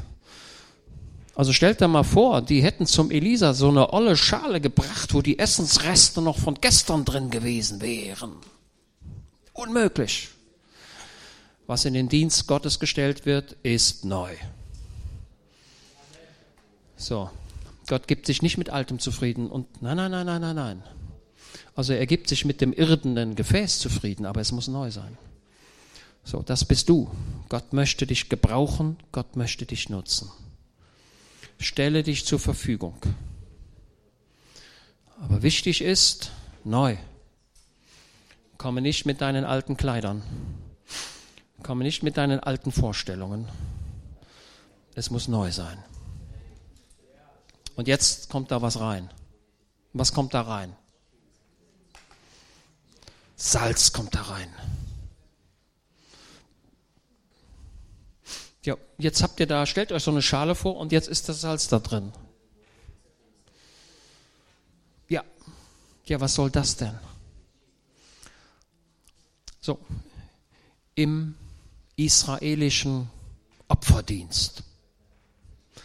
[1.35, 5.23] also stellt dir mal vor, die hätten zum Elisa so eine olle Schale gebracht, wo
[5.23, 8.33] die Essensreste noch von gestern drin gewesen wären.
[9.55, 10.29] Unmöglich.
[11.67, 14.31] Was in den Dienst Gottes gestellt wird, ist neu.
[16.97, 17.31] So,
[17.87, 20.83] Gott gibt sich nicht mit Altem zufrieden und nein, nein, nein, nein, nein, nein.
[21.75, 25.17] Also er gibt sich mit dem irdenen Gefäß zufrieden, aber es muss neu sein.
[26.25, 27.11] So, das bist du.
[27.49, 30.31] Gott möchte dich gebrauchen, Gott möchte dich nutzen
[31.59, 32.97] stelle dich zur Verfügung.
[35.21, 36.33] Aber wichtig ist,
[36.65, 36.97] neu.
[38.59, 40.23] Komme nicht mit deinen alten Kleidern.
[41.63, 43.49] Komme nicht mit deinen alten Vorstellungen.
[44.95, 45.83] Es muss neu sein.
[47.77, 49.11] Und jetzt kommt da was rein.
[49.93, 50.75] Was kommt da rein?
[53.37, 54.49] Salz kommt da rein.
[58.65, 61.41] Ja, jetzt habt ihr da, stellt euch so eine Schale vor und jetzt ist das
[61.41, 62.13] Salz da drin.
[65.09, 65.25] Ja,
[66.07, 66.97] ja, was soll das denn?
[69.61, 69.79] So,
[70.95, 71.35] im
[71.97, 73.11] israelischen
[73.69, 74.63] Opferdienst.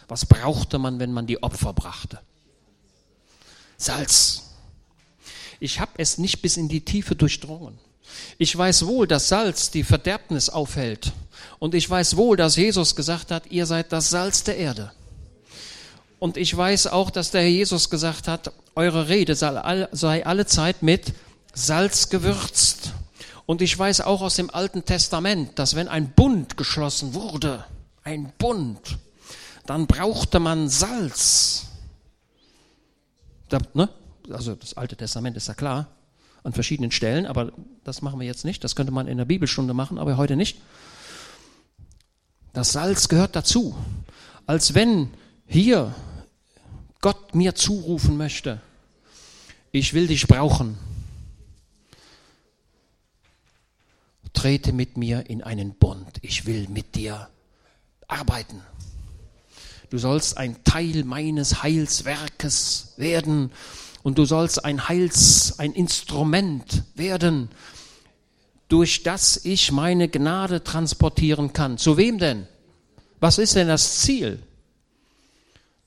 [0.06, 2.20] Was brauchte man, wenn man die Opfer brachte?
[3.76, 4.44] Salz.
[5.60, 7.78] Ich habe es nicht bis in die Tiefe durchdrungen.
[8.38, 11.12] Ich weiß wohl, dass Salz die Verderbnis aufhält.
[11.58, 14.92] Und ich weiß wohl, dass Jesus gesagt hat, ihr seid das Salz der Erde.
[16.18, 20.82] Und ich weiß auch, dass der Herr Jesus gesagt hat, eure Rede sei alle Zeit
[20.82, 21.12] mit
[21.54, 22.92] Salz gewürzt.
[23.46, 27.64] Und ich weiß auch aus dem Alten Testament, dass wenn ein Bund geschlossen wurde,
[28.04, 28.98] ein Bund,
[29.66, 31.66] dann brauchte man Salz.
[33.48, 33.88] Da, ne?
[34.30, 35.86] Also das Alte Testament ist ja klar
[36.42, 37.52] an verschiedenen Stellen, aber
[37.84, 38.62] das machen wir jetzt nicht.
[38.62, 40.58] Das könnte man in der Bibelstunde machen, aber heute nicht.
[42.58, 43.76] Das Salz gehört dazu.
[44.44, 45.10] Als wenn
[45.46, 45.94] hier
[47.00, 48.60] Gott mir zurufen möchte,
[49.70, 50.76] ich will dich brauchen.
[54.32, 56.18] Trete mit mir in einen Bund.
[56.22, 57.28] Ich will mit dir
[58.08, 58.60] arbeiten.
[59.90, 63.52] Du sollst ein Teil meines Heilswerkes werden
[64.02, 67.50] und du sollst ein Heils, ein Instrument werden,
[68.68, 71.78] durch das ich meine Gnade transportieren kann.
[71.78, 72.46] Zu wem denn?
[73.20, 74.42] Was ist denn das Ziel?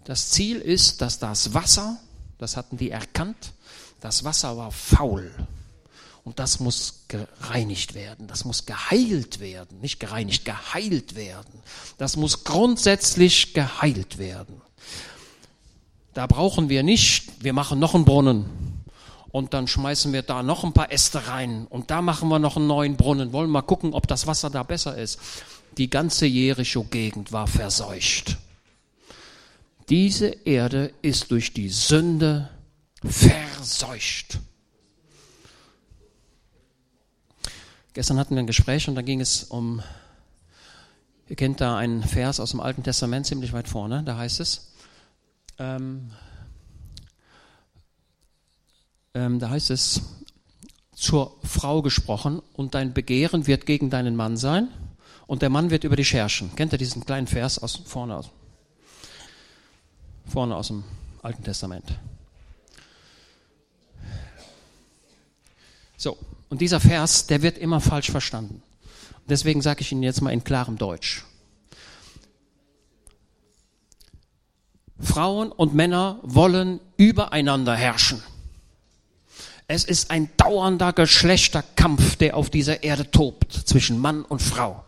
[0.04, 1.98] Das Ziel ist, dass das Wasser,
[2.40, 3.54] das hatten die erkannt,
[4.02, 5.32] das Wasser war faul.
[6.24, 11.62] Und das muss gereinigt werden, das muss geheilt werden, nicht gereinigt, geheilt werden.
[11.98, 14.62] Das muss grundsätzlich geheilt werden.
[16.14, 18.71] Da brauchen wir nicht, wir machen noch einen Brunnen
[19.32, 22.58] und dann schmeißen wir da noch ein paar Äste rein und da machen wir noch
[22.58, 25.20] einen neuen Brunnen, wollen mal gucken, ob das Wasser da besser ist.
[25.78, 28.38] Die ganze Jericho-Gegend war verseucht.
[29.90, 32.50] Diese Erde ist durch die Sünde
[33.04, 34.40] verseucht.
[37.94, 39.82] Gestern hatten wir ein Gespräch und da ging es um,
[41.28, 44.74] ihr kennt da einen Vers aus dem Alten Testament ziemlich weit vorne, da heißt es,
[45.60, 46.12] ähm,
[49.14, 50.02] ähm, da heißt es,
[50.94, 54.68] zur Frau gesprochen und dein Begehren wird gegen deinen Mann sein
[55.28, 56.56] und der Mann wird über dich herrschen.
[56.56, 58.30] Kennt ihr diesen kleinen Vers aus vorne aus,
[60.26, 60.84] vorne aus dem
[61.24, 61.98] Alten Testament?
[65.98, 66.18] So,
[66.50, 68.62] und dieser Vers, der wird immer falsch verstanden.
[69.30, 71.26] Deswegen sage ich Ihnen jetzt mal in klarem Deutsch.
[75.00, 78.22] Frauen und Männer wollen übereinander herrschen.
[79.74, 84.84] Es ist ein dauernder Geschlechterkampf, der auf dieser Erde tobt, zwischen Mann und Frau.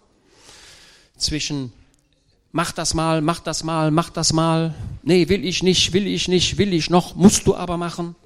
[1.15, 1.71] Zwischen
[2.51, 4.75] mach das mal, mach das mal, mach das mal.
[5.01, 8.17] Nee, will ich nicht, will ich nicht, will ich noch, musst du aber machen.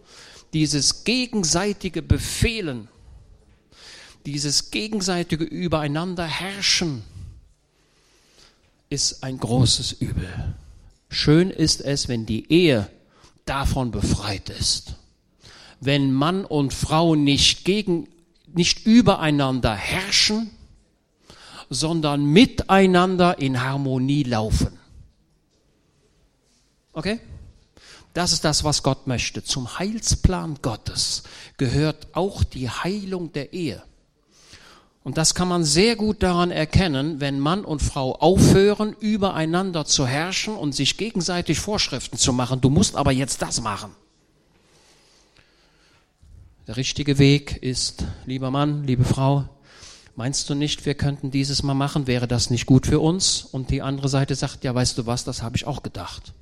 [0.52, 2.88] Dieses gegenseitige Befehlen,
[4.26, 7.04] dieses gegenseitige Übereinander herrschen,
[8.90, 10.56] ist ein großes Übel.
[11.10, 12.90] Schön ist es, wenn die Ehe
[13.46, 14.96] davon befreit ist.
[15.80, 18.08] Wenn Mann und Frau nicht gegen,
[18.54, 20.50] nicht übereinander herrschen,
[21.70, 24.78] sondern miteinander in Harmonie laufen.
[26.94, 27.20] Okay?
[28.14, 29.44] Das ist das, was Gott möchte.
[29.44, 31.24] Zum Heilsplan Gottes
[31.58, 33.84] gehört auch die Heilung der Ehe.
[35.04, 40.06] Und das kann man sehr gut daran erkennen, wenn Mann und Frau aufhören, übereinander zu
[40.06, 42.60] herrschen und sich gegenseitig Vorschriften zu machen.
[42.60, 43.92] Du musst aber jetzt das machen.
[46.68, 49.48] Der richtige Weg ist, lieber Mann, liebe Frau,
[50.18, 52.08] Meinst du nicht, wir könnten dieses mal machen?
[52.08, 53.44] Wäre das nicht gut für uns?
[53.44, 56.34] Und die andere Seite sagt, ja, weißt du was, das habe ich auch gedacht.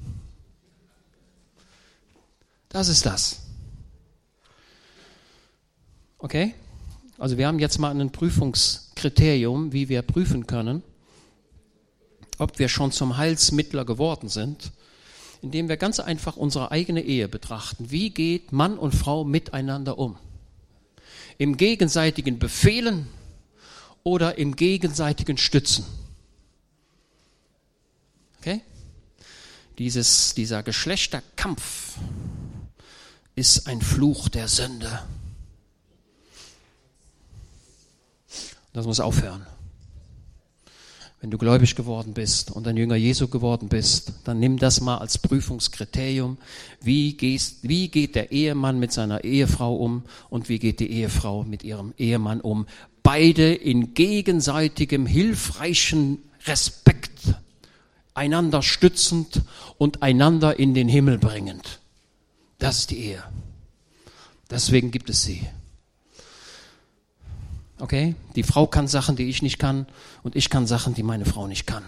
[2.69, 3.41] Das ist das.
[6.19, 6.55] Okay?
[7.17, 10.81] Also wir haben jetzt mal ein Prüfungskriterium, wie wir prüfen können,
[12.37, 14.71] ob wir schon zum Heilsmittler geworden sind,
[15.45, 17.91] indem wir ganz einfach unsere eigene Ehe betrachten.
[17.91, 20.17] Wie geht Mann und Frau miteinander um?
[21.37, 23.07] Im gegenseitigen Befehlen
[24.01, 25.85] oder im gegenseitigen Stützen?
[28.39, 28.61] Okay?
[29.77, 31.93] Dieses, dieser Geschlechterkampf
[33.35, 35.03] ist ein Fluch der Sünde.
[38.73, 39.45] Das muss aufhören.
[41.25, 44.99] Wenn du gläubig geworden bist und ein Jünger Jesu geworden bist, dann nimm das mal
[44.99, 46.37] als Prüfungskriterium.
[46.81, 51.43] Wie, gehst, wie geht der Ehemann mit seiner Ehefrau um und wie geht die Ehefrau
[51.43, 52.67] mit ihrem Ehemann um?
[53.01, 57.33] Beide in gegenseitigem hilfreichen Respekt,
[58.13, 59.41] einander stützend
[59.79, 61.79] und einander in den Himmel bringend.
[62.59, 63.23] Das ist die Ehe.
[64.51, 65.41] Deswegen gibt es sie.
[67.79, 68.15] Okay?
[68.35, 69.85] Die Frau kann Sachen, die ich nicht kann,
[70.23, 71.83] und ich kann Sachen, die meine Frau nicht kann.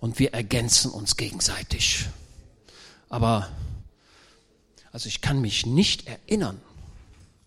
[0.00, 2.06] Und wir ergänzen uns gegenseitig.
[3.08, 3.48] Aber,
[4.92, 6.60] also ich kann mich nicht erinnern,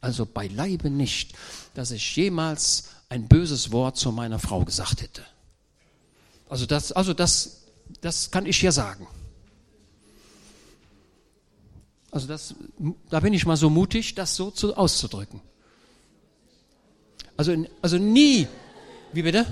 [0.01, 1.33] also beileibe nicht,
[1.73, 5.23] dass ich jemals ein böses Wort zu meiner Frau gesagt hätte.
[6.49, 7.63] Also das, also das,
[8.01, 9.07] das kann ich ja sagen.
[12.11, 12.53] Also das,
[13.09, 15.41] da bin ich mal so mutig, das so zu, auszudrücken.
[17.37, 18.47] Also, also nie.
[19.11, 19.45] Wie bitte?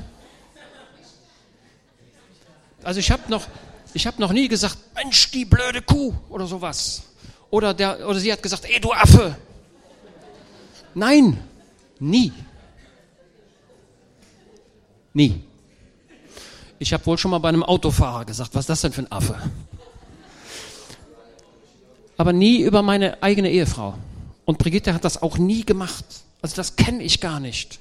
[2.84, 3.48] Also ich habe noch,
[3.94, 7.04] ich noch nie gesagt, Mensch, die blöde Kuh oder sowas.
[7.50, 9.36] Oder der, oder sie hat gesagt, ey du Affe.
[10.94, 11.38] Nein,
[12.00, 12.32] nie.
[15.14, 15.44] Nie.
[16.80, 19.12] Ich habe wohl schon mal bei einem Autofahrer gesagt, was ist das denn für ein
[19.12, 19.38] Affe?
[22.18, 23.96] Aber nie über meine eigene Ehefrau.
[24.46, 26.06] Und Brigitte hat das auch nie gemacht.
[26.42, 27.80] Also das kenne ich gar nicht.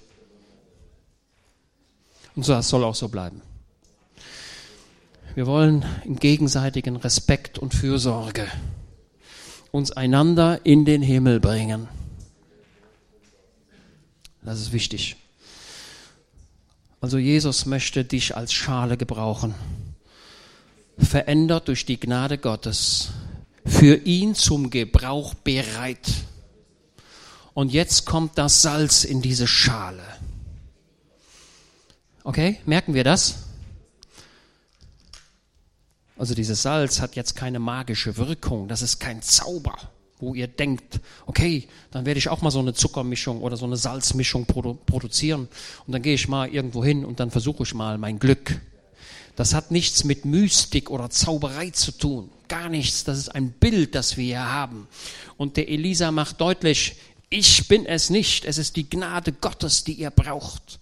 [2.36, 3.42] Und das soll auch so bleiben.
[5.34, 8.46] Wir wollen im gegenseitigen Respekt und Fürsorge
[9.70, 11.88] uns einander in den Himmel bringen.
[14.42, 15.16] Das ist wichtig.
[17.00, 19.54] Also Jesus möchte dich als Schale gebrauchen,
[20.98, 23.10] verändert durch die Gnade Gottes,
[23.64, 26.06] für ihn zum Gebrauch bereit.
[27.60, 30.02] Und jetzt kommt das Salz in diese Schale.
[32.24, 33.34] Okay, merken wir das?
[36.16, 39.76] Also dieses Salz hat jetzt keine magische Wirkung, das ist kein Zauber,
[40.20, 43.76] wo ihr denkt, okay, dann werde ich auch mal so eine Zuckermischung oder so eine
[43.76, 45.46] Salzmischung produ produzieren
[45.86, 48.58] und dann gehe ich mal irgendwo hin und dann versuche ich mal mein Glück.
[49.36, 53.94] Das hat nichts mit Mystik oder Zauberei zu tun, gar nichts, das ist ein Bild,
[53.94, 54.88] das wir hier haben.
[55.36, 56.96] Und der Elisa macht deutlich,
[57.30, 58.44] ich bin es nicht.
[58.44, 60.80] Es ist die Gnade Gottes, die ihr braucht.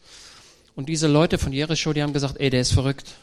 [0.75, 3.15] Und diese Leute von Jericho, die haben gesagt, ey, der ist verrückt.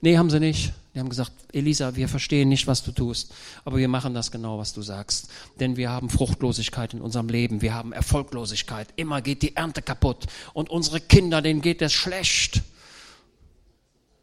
[0.00, 0.72] Nee, haben sie nicht.
[0.94, 3.32] Die haben gesagt, Elisa, wir verstehen nicht, was du tust,
[3.64, 5.28] aber wir machen das genau, was du sagst.
[5.60, 8.88] Denn wir haben Fruchtlosigkeit in unserem Leben, wir haben Erfolglosigkeit.
[8.96, 12.62] Immer geht die Ernte kaputt und unsere Kinder, denen geht es schlecht.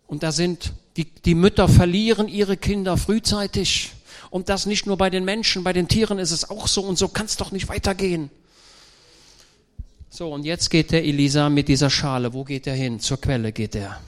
[0.07, 3.91] Und da sind, die, die Mütter verlieren ihre Kinder frühzeitig.
[4.35, 6.97] Und das nicht nur bei den Menschen, bei den Tieren ist es auch so und
[6.97, 8.29] so kann es doch nicht weitergehen.
[10.09, 12.33] So, und jetzt geht der Elisa mit dieser Schale.
[12.33, 12.99] Wo geht er hin?
[12.99, 14.01] Zur Quelle geht er.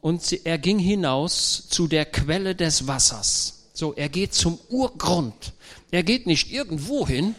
[0.00, 3.68] Und er ging hinaus zu der Quelle des Wassers.
[3.74, 5.52] So, er geht zum Urgrund.
[5.92, 7.36] Er geht nicht irgendwo hin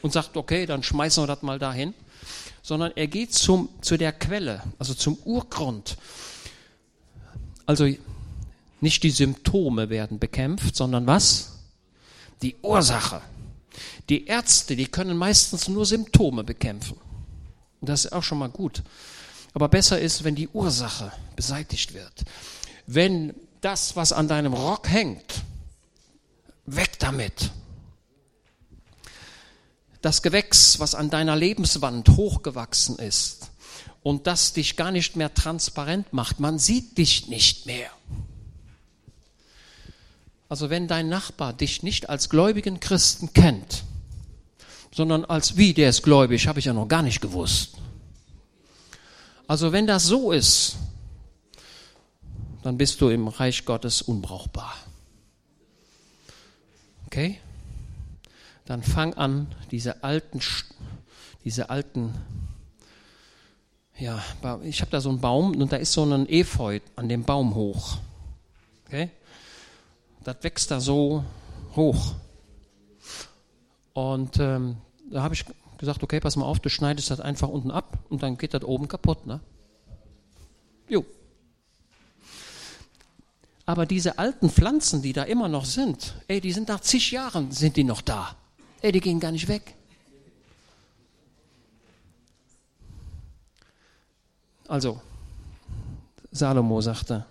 [0.00, 1.92] und sagt, okay, dann schmeißen wir das mal dahin,
[2.62, 5.98] sondern er geht zum, zu der Quelle, also zum Urgrund.
[7.66, 7.86] Also
[8.80, 11.58] nicht die Symptome werden bekämpft, sondern was?
[12.42, 13.20] Die Ursache.
[14.08, 16.96] Die Ärzte, die können meistens nur Symptome bekämpfen.
[17.80, 18.82] Und das ist auch schon mal gut.
[19.54, 22.24] Aber besser ist, wenn die Ursache beseitigt wird.
[22.86, 25.42] Wenn das, was an deinem Rock hängt,
[26.66, 27.50] weg damit.
[30.00, 33.50] Das Gewächs, was an deiner Lebenswand hochgewachsen ist
[34.02, 37.90] und das dich gar nicht mehr transparent macht, man sieht dich nicht mehr.
[40.48, 43.84] Also wenn dein Nachbar dich nicht als gläubigen Christen kennt,
[44.94, 47.76] sondern als wie, der ist gläubig, habe ich ja noch gar nicht gewusst.
[49.46, 50.76] Also wenn das so ist,
[52.62, 54.74] dann bist du im Reich Gottes unbrauchbar.
[57.06, 57.38] Okay?
[58.64, 60.40] Dann fang an, diese alten,
[61.44, 62.14] diese alten
[63.98, 64.22] ja,
[64.62, 67.54] ich habe da so einen Baum und da ist so ein Efeu an dem Baum
[67.54, 67.98] hoch.
[68.86, 69.10] Okay?
[70.24, 71.24] Das wächst da so
[71.76, 72.14] hoch.
[73.92, 74.76] Und ähm,
[75.10, 75.44] da habe ich
[75.78, 78.64] gesagt, okay, pass mal auf, du schneidest das einfach unten ab und dann geht das
[78.64, 79.26] oben kaputt.
[79.26, 79.40] Ne?
[80.88, 81.04] Jo.
[83.66, 87.52] Aber diese alten Pflanzen, die da immer noch sind, ey, die sind nach zig Jahren,
[87.52, 88.34] sind die noch da.
[88.80, 89.74] Ey, die gehen gar nicht weg.
[94.68, 95.00] Also,
[96.30, 97.24] Salomo sagte,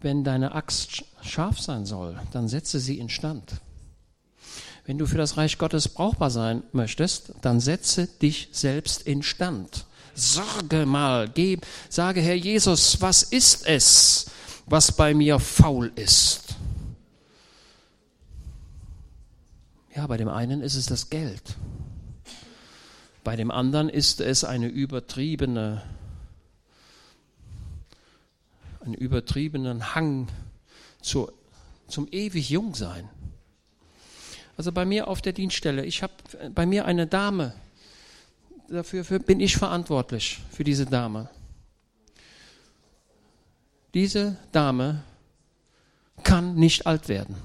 [0.00, 3.60] wenn deine Axt scharf sein soll, dann setze sie instand.
[4.84, 9.86] Wenn du für das Reich Gottes brauchbar sein möchtest, dann setze dich selbst instand.
[10.14, 14.26] Sorge mal, geb, sage Herr Jesus, was ist es,
[14.66, 16.54] was bei mir faul ist?
[19.96, 21.56] Ja, bei dem einen ist es das Geld.
[23.22, 25.82] Bei dem anderen ist es eine übertriebene,
[28.80, 30.28] einen übertriebenen Hang
[31.04, 31.30] zu,
[31.88, 33.08] zum ewig Jungsein.
[34.56, 36.14] Also bei mir auf der Dienststelle, ich habe
[36.54, 37.54] bei mir eine Dame,
[38.68, 41.28] dafür bin ich verantwortlich für diese Dame.
[43.92, 45.02] Diese Dame
[46.22, 47.36] kann nicht alt werden.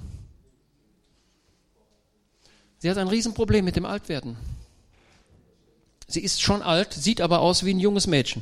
[2.79, 4.37] Sie hat ein Riesenproblem mit dem Altwerden.
[6.07, 8.41] Sie ist schon alt, sieht aber aus wie ein junges Mädchen.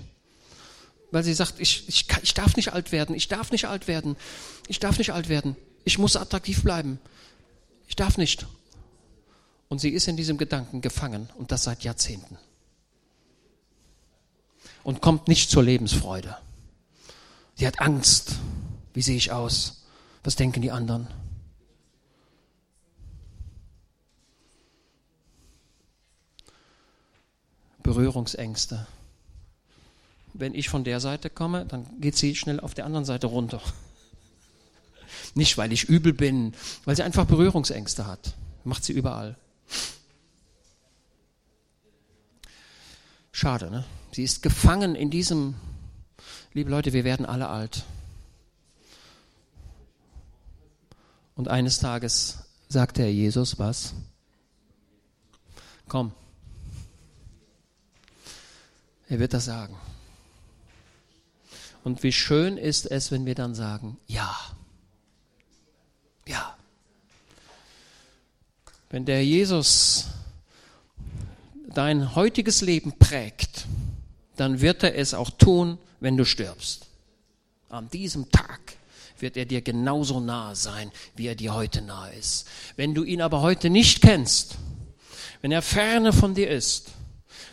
[1.11, 4.17] Weil sie sagt, ich, ich, ich darf nicht alt werden, ich darf nicht alt werden,
[4.67, 5.55] ich darf nicht alt werden,
[5.85, 6.99] ich muss attraktiv bleiben,
[7.87, 8.45] ich darf nicht.
[9.69, 12.37] Und sie ist in diesem Gedanken gefangen und das seit Jahrzehnten.
[14.83, 16.37] Und kommt nicht zur Lebensfreude.
[17.55, 18.35] Sie hat Angst.
[18.93, 19.83] Wie sehe ich aus?
[20.23, 21.07] Was denken die anderen?
[27.83, 28.87] Berührungsängste.
[30.39, 33.61] Wenn ich von der Seite komme, dann geht sie schnell auf der anderen Seite runter.
[35.33, 36.53] Nicht, weil ich übel bin,
[36.85, 38.35] weil sie einfach Berührungsängste hat.
[38.63, 39.35] Macht sie überall.
[43.31, 43.83] Schade, ne?
[44.11, 45.55] Sie ist gefangen in diesem,
[46.53, 47.83] liebe Leute, wir werden alle alt.
[51.35, 53.93] Und eines Tages sagte Herr Jesus was?
[55.87, 56.11] Komm,
[59.07, 59.75] er wird das sagen.
[61.87, 64.35] Und wie schön ist es, wenn wir dann sagen, ja,
[66.27, 66.57] ja.
[68.89, 70.07] Wenn der Jesus
[71.73, 73.67] dein heutiges Leben prägt,
[74.35, 76.87] dann wird er es auch tun, wenn du stirbst.
[77.69, 78.59] An diesem Tag
[79.19, 82.49] wird er dir genauso nahe sein, wie er dir heute nahe ist.
[82.75, 84.57] Wenn du ihn aber heute nicht kennst,
[85.39, 86.89] wenn er ferne von dir ist,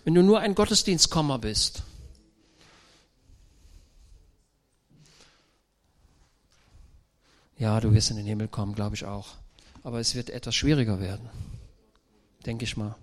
[0.03, 1.85] wenn du nur ein Gottesdienstkommer bist.
[7.59, 9.29] Ja, du wirst in den Himmel kommen, glaube ich auch.
[9.83, 11.29] Aber es wird etwas schwieriger werden,
[12.47, 12.97] denke ich mal.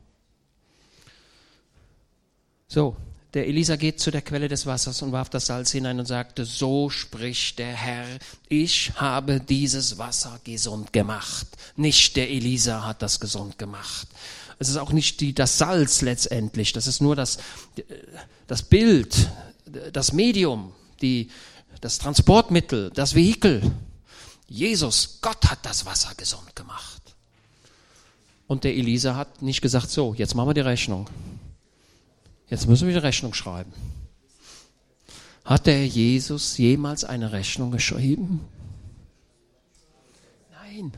[2.68, 2.96] So,
[3.34, 6.44] der Elisa geht zu der Quelle des Wassers und warf das Salz hinein und sagte,
[6.44, 8.06] so spricht der Herr,
[8.50, 11.48] ich habe dieses Wasser gesund gemacht.
[11.78, 14.08] Nicht der Elisa hat das gesund gemacht.
[14.60, 17.38] Es ist auch nicht die, das Salz letztendlich, das ist nur das,
[18.48, 19.30] das Bild,
[19.94, 21.30] das Medium, die,
[21.80, 23.72] das Transportmittel, das Vehikel.
[24.52, 27.16] Jesus, Gott hat das Wasser gesund gemacht.
[28.48, 31.10] Und der Elisa hat nicht gesagt, so, jetzt machen wir die Rechnung.
[32.50, 33.72] Jetzt müssen wir die Rechnung schreiben.
[35.46, 38.42] Hat der Jesus jemals eine Rechnung geschrieben?
[40.52, 40.92] Nein.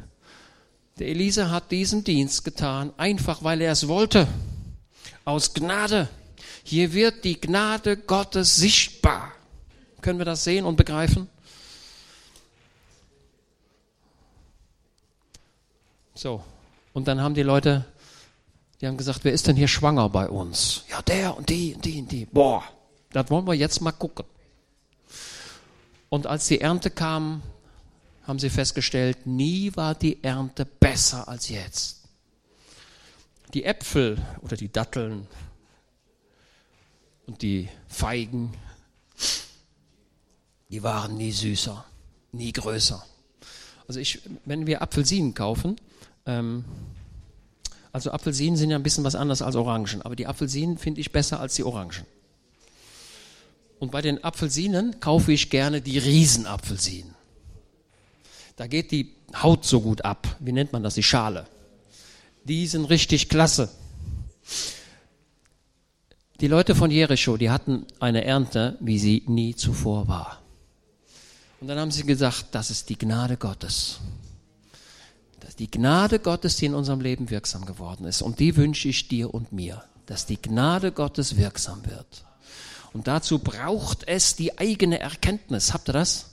[0.97, 4.27] Der Elisa hat diesen Dienst getan, einfach weil er es wollte.
[5.25, 6.09] Aus Gnade.
[6.63, 9.31] Hier wird die Gnade Gottes sichtbar.
[10.01, 11.29] Können wir das sehen und begreifen?
[16.23, 16.41] So,
[16.93, 17.83] und dann haben die Leute,
[18.79, 20.85] die haben gesagt, wer ist denn hier schwanger bei uns?
[20.89, 22.25] Ja, der und die und die und die.
[22.27, 22.63] Boah,
[23.11, 24.23] das wollen wir jetzt mal gucken.
[26.07, 27.43] Und als die Ernte kam,
[28.25, 32.03] haben sie festgestellt, nie war die Ernte besser als jetzt.
[33.53, 35.27] Die Äpfel oder die Datteln
[37.27, 38.53] und die Feigen,
[40.69, 41.83] die waren nie süßer,
[42.31, 43.05] nie größer.
[43.89, 45.75] Also ich, wenn wir Apfelsinen kaufen,
[46.25, 46.65] ähm,
[47.91, 51.11] also Apfelsinen sind ja ein bisschen was anderes als Orangen, aber die Apfelsinen finde ich
[51.11, 52.05] besser als die Orangen.
[53.79, 57.13] Und bei den Apfelsinen kaufe ich gerne die Riesenapfelsinen.
[58.55, 60.37] Da geht die Haut so gut ab.
[60.39, 60.95] Wie nennt man das?
[60.95, 61.45] Die Schale.
[62.45, 63.69] Die sind richtig klasse.
[66.39, 70.41] Die Leute von Jericho, die hatten eine Ernte, wie sie nie zuvor war.
[71.61, 73.99] Und dann haben sie gesagt, das ist die Gnade Gottes.
[75.43, 78.21] Das ist die Gnade Gottes, die in unserem Leben wirksam geworden ist.
[78.21, 82.23] Und die wünsche ich dir und mir, dass die Gnade Gottes wirksam wird.
[82.93, 85.73] Und dazu braucht es die eigene Erkenntnis.
[85.73, 86.27] Habt ihr das?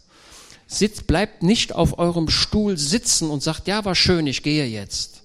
[0.68, 5.22] Sitzt, bleibt nicht auf eurem Stuhl sitzen und sagt, ja, war schön, ich gehe jetzt.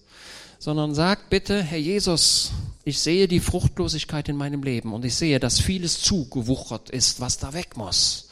[0.58, 2.54] Sondern sagt bitte, Herr Jesus,
[2.86, 7.38] ich sehe die Fruchtlosigkeit in meinem Leben und ich sehe, dass vieles zugewuchert ist, was
[7.38, 8.25] da weg muss.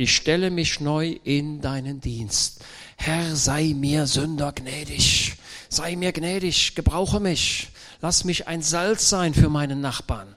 [0.00, 2.64] Ich stelle mich neu in deinen Dienst.
[2.96, 5.34] Herr, sei mir Sünder gnädig.
[5.68, 7.68] Sei mir gnädig, gebrauche mich.
[8.00, 10.34] Lass mich ein Salz sein für meinen Nachbarn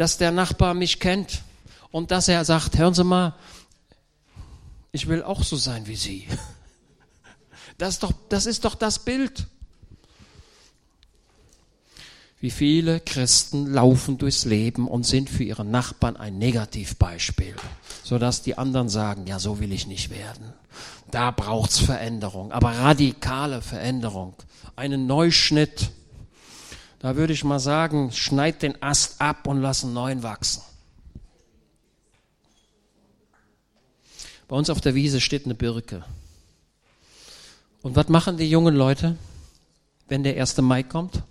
[0.00, 1.42] dass der Nachbar mich kennt
[1.90, 3.34] und dass er sagt, hören Sie mal,
[4.92, 6.26] ich will auch so sein wie Sie.
[7.76, 9.46] Das ist doch das, ist doch das Bild.
[12.40, 17.54] Wie viele Christen laufen durchs Leben und sind für ihre Nachbarn ein Negativbeispiel,
[18.02, 20.54] sodass die anderen sagen, ja, so will ich nicht werden.
[21.10, 24.34] Da braucht's Veränderung, aber radikale Veränderung,
[24.74, 25.90] einen Neuschnitt.
[26.98, 30.62] Da würde ich mal sagen, schneid den Ast ab und lass einen neuen wachsen.
[34.48, 36.04] Bei uns auf der Wiese steht eine Birke.
[37.82, 39.16] Und was machen die jungen Leute,
[40.08, 40.56] wenn der 1.
[40.58, 41.22] Mai kommt?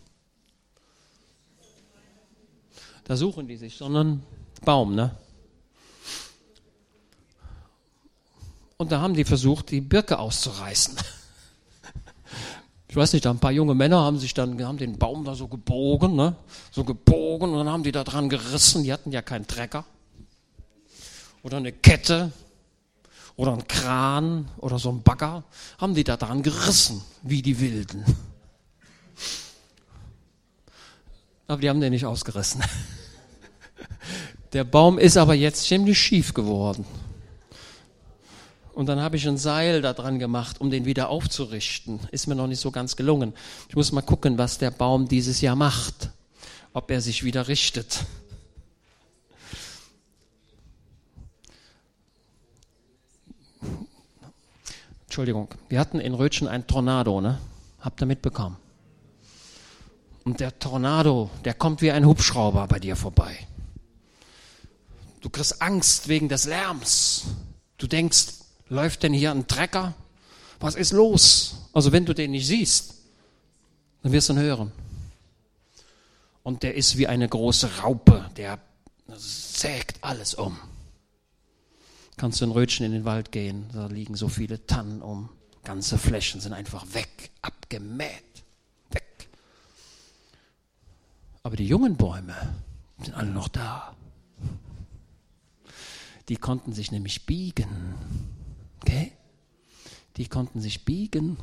[3.09, 4.23] Da suchen die sich so einen
[4.63, 5.17] Baum, ne?
[8.77, 10.95] Und da haben die versucht, die Birke auszureißen
[12.89, 15.47] ich weiß nicht, ein paar junge Männer haben sich dann, haben den Baum da so
[15.47, 16.35] gebogen, ne?
[16.71, 18.83] so gebogen und dann haben die da dran gerissen.
[18.83, 19.85] Die hatten ja keinen Trecker
[21.43, 22.31] oder eine Kette
[23.35, 25.43] oder einen Kran oder so ein Bagger.
[25.77, 28.03] Haben die da dran gerissen, wie die Wilden.
[31.47, 32.63] Aber die haben den nicht ausgerissen.
[34.53, 36.85] Der Baum ist aber jetzt ziemlich schief geworden.
[38.73, 41.99] Und dann habe ich ein Seil da dran gemacht, um den wieder aufzurichten.
[42.11, 43.33] Ist mir noch nicht so ganz gelungen.
[43.67, 46.11] Ich muss mal gucken, was der Baum dieses Jahr macht.
[46.71, 48.05] Ob er sich wieder richtet.
[55.05, 57.39] Entschuldigung, wir hatten in Rötchen einen Tornado, ne?
[57.81, 58.55] Habt ihr mitbekommen?
[60.23, 63.35] Und der Tornado, der kommt wie ein Hubschrauber bei dir vorbei.
[65.21, 67.25] Du kriegst Angst wegen des Lärms.
[67.77, 68.39] Du denkst,
[68.69, 69.95] Läuft denn hier ein Trecker?
[70.59, 71.55] Was ist los?
[71.73, 72.93] Also wenn du den nicht siehst,
[74.03, 74.71] dann wirst du ihn hören.
[76.43, 78.59] Und der ist wie eine große Raupe, der
[79.07, 80.57] sägt alles um.
[82.15, 85.29] Kannst du ein Rötchen in den Wald gehen, da liegen so viele Tannen um.
[85.63, 88.23] Ganze Flächen sind einfach weg, abgemäht,
[88.91, 89.29] weg.
[91.43, 92.35] Aber die jungen Bäume
[93.03, 93.95] sind alle noch da.
[96.29, 97.95] Die konnten sich nämlich biegen
[98.81, 99.11] Okay?
[100.17, 101.37] Die konnten sich biegen.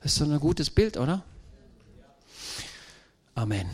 [0.00, 1.24] Das ist so ein gutes Bild, oder?
[3.34, 3.68] Amen.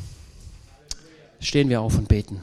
[1.40, 2.40] Stehen wir auf und beten.